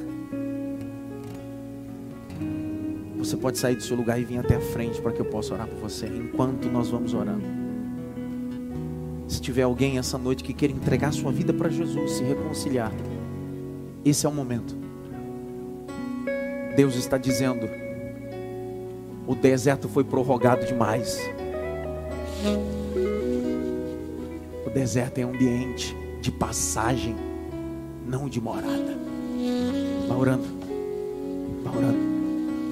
você 3.18 3.36
pode 3.36 3.58
sair 3.58 3.76
do 3.76 3.84
seu 3.84 3.98
lugar 3.98 4.20
e 4.20 4.24
vir 4.24 4.38
até 4.38 4.56
a 4.56 4.62
frente 4.62 5.02
para 5.02 5.12
que 5.12 5.20
eu 5.20 5.26
possa 5.26 5.54
orar 5.54 5.68
por 5.68 5.80
você 5.80 6.08
enquanto 6.08 6.70
nós 6.70 6.90
vamos 6.90 7.14
orando. 7.14 7.57
Tiver 9.48 9.62
alguém 9.62 9.98
essa 9.98 10.18
noite 10.18 10.44
que 10.44 10.52
queira 10.52 10.74
entregar 10.74 11.14
sua 11.14 11.32
vida 11.32 11.54
para 11.54 11.70
Jesus, 11.70 12.12
se 12.12 12.22
reconciliar, 12.22 12.92
esse 14.04 14.26
é 14.26 14.30
o 14.30 14.32
momento. 14.34 14.76
Deus 16.76 16.96
está 16.96 17.18
dizendo: 17.18 17.66
o 19.26 19.34
deserto 19.34 19.88
foi 19.88 20.04
prorrogado 20.04 20.66
demais. 20.66 21.18
O 24.66 24.70
deserto 24.70 25.20
é 25.20 25.26
um 25.26 25.30
ambiente 25.30 25.96
de 26.20 26.30
passagem, 26.30 27.16
não 28.06 28.28
de 28.28 28.42
morada. 28.42 28.98
Vá 30.10 30.16
orando, 30.18 30.44
vá 31.64 31.72
orando. 31.72 32.00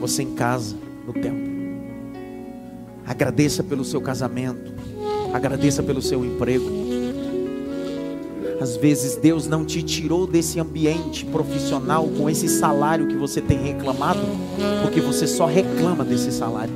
Você 0.02 0.24
em 0.24 0.36
casa, 0.36 0.76
no 1.08 1.14
templo. 1.14 1.56
Agradeça 3.08 3.64
pelo 3.64 3.86
seu 3.86 4.02
casamento, 4.02 4.75
agradeça 5.36 5.84
pelo 5.84 6.02
seu 6.02 6.24
emprego. 6.26 6.66
Às 8.60 8.78
vezes 8.78 9.16
Deus 9.18 9.48
não 9.48 9.66
te 9.66 9.84
tirou 9.84 10.26
desse 10.26 10.60
ambiente 10.60 11.26
profissional 11.26 12.08
com 12.08 12.30
esse 12.30 12.48
salário 12.48 13.08
que 13.08 13.16
você 13.16 13.42
tem 13.42 13.62
reclamado, 13.62 14.22
porque 14.82 15.02
você 15.02 15.28
só 15.28 15.46
reclama 15.46 16.04
desse 16.04 16.32
salário. 16.32 16.74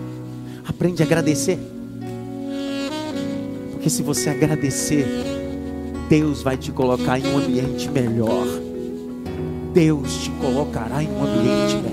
Aprende 0.67 1.01
a 1.01 1.05
agradecer. 1.05 1.57
Porque 3.71 3.89
se 3.89 4.03
você 4.03 4.29
agradecer, 4.29 5.07
Deus 6.09 6.41
vai 6.41 6.57
te 6.57 6.71
colocar 6.71 7.17
em 7.17 7.25
um 7.27 7.37
ambiente 7.37 7.89
melhor. 7.89 8.45
Deus 9.73 10.23
te 10.23 10.29
colocará 10.31 11.01
em 11.01 11.07
um 11.07 11.23
ambiente 11.23 11.75
melhor. 11.75 11.88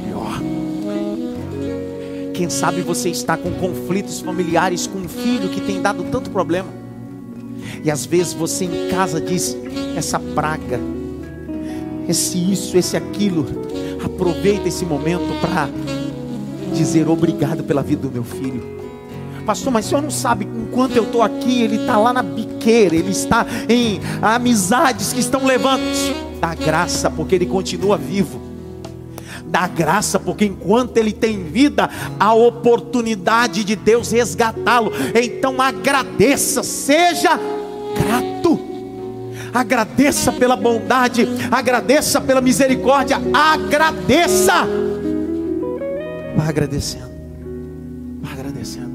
Quem 2.36 2.50
sabe 2.50 2.82
você 2.82 3.08
está 3.08 3.34
com 3.34 3.50
conflitos 3.52 4.20
familiares 4.20 4.86
com 4.86 4.98
um 4.98 5.08
filho 5.08 5.48
que 5.48 5.60
tem 5.60 5.80
dado 5.80 6.04
tanto 6.04 6.30
problema. 6.30 6.68
E 7.82 7.90
às 7.90 8.04
vezes 8.04 8.34
você 8.34 8.66
em 8.66 8.90
casa 8.90 9.18
diz: 9.18 9.56
essa 9.96 10.20
praga, 10.20 10.78
esse 12.06 12.36
isso, 12.52 12.76
esse 12.76 12.94
aquilo. 12.94 13.46
Aproveita 14.04 14.68
esse 14.68 14.84
momento 14.84 15.40
para 15.40 15.70
dizer 16.74 17.08
obrigado 17.08 17.64
pela 17.64 17.82
vida 17.82 18.02
do 18.02 18.12
meu 18.12 18.22
filho. 18.22 18.76
Pastor, 19.46 19.72
mas 19.72 19.86
o 19.86 19.88
senhor 19.88 20.02
não 20.02 20.10
sabe, 20.10 20.44
enquanto 20.44 20.96
eu 20.96 21.04
estou 21.04 21.22
aqui, 21.22 21.62
ele 21.62 21.76
está 21.76 21.96
lá 21.96 22.12
na 22.12 22.22
biqueira, 22.22 22.96
ele 22.96 23.12
está 23.12 23.46
em 23.68 24.00
amizades 24.20 25.12
que 25.12 25.20
estão 25.20 25.46
levando. 25.46 25.82
Dá 26.40 26.54
graça, 26.54 27.10
porque 27.10 27.34
ele 27.34 27.46
continua 27.46 27.96
vivo. 27.96 28.45
Dá 29.48 29.66
graça, 29.66 30.18
porque 30.18 30.44
enquanto 30.44 30.96
ele 30.96 31.12
tem 31.12 31.44
vida, 31.44 31.88
a 32.18 32.34
oportunidade 32.34 33.64
de 33.64 33.76
Deus 33.76 34.10
resgatá-lo. 34.10 34.92
Então 35.14 35.60
agradeça, 35.60 36.62
seja 36.62 37.38
grato. 37.96 38.58
Agradeça 39.54 40.32
pela 40.32 40.54
bondade, 40.54 41.26
agradeça 41.50 42.20
pela 42.20 42.42
misericórdia, 42.42 43.18
agradeça. 43.32 44.66
Vá 46.36 46.48
agradecendo, 46.48 47.10
vá 48.20 48.32
agradecendo. 48.32 48.94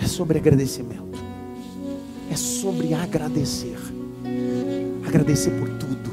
É 0.00 0.06
sobre 0.06 0.38
agradecimento, 0.38 1.18
é 2.30 2.36
sobre 2.36 2.94
agradecer. 2.94 3.76
Agradecer 5.04 5.50
por 5.50 5.68
tudo, 5.70 6.10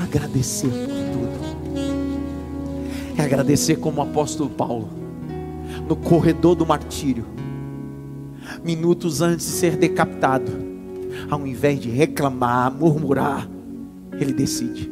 agradecer 0.00 0.68
por. 0.68 0.95
É 3.18 3.22
agradecer 3.22 3.76
como 3.76 4.00
o 4.00 4.02
apóstolo 4.02 4.50
Paulo, 4.50 4.88
no 5.88 5.96
corredor 5.96 6.54
do 6.54 6.66
martírio 6.66 7.36
minutos 8.64 9.22
antes 9.22 9.46
de 9.46 9.52
ser 9.52 9.76
decapitado, 9.76 10.52
ao 11.30 11.46
invés 11.46 11.80
de 11.80 11.90
reclamar, 11.90 12.72
murmurar, 12.72 13.48
ele 14.12 14.32
decide: 14.32 14.90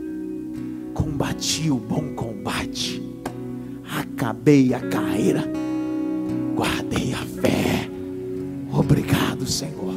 combati 0.93 1.70
o 1.70 1.77
bom 1.77 2.14
combate, 2.14 3.03
acabei 3.99 4.75
a 4.75 4.81
carreira, 4.81 5.45
guardei 6.55 7.12
a 7.12 7.41
fé. 7.41 7.89
Obrigado, 8.72 9.47
Senhor. 9.47 9.95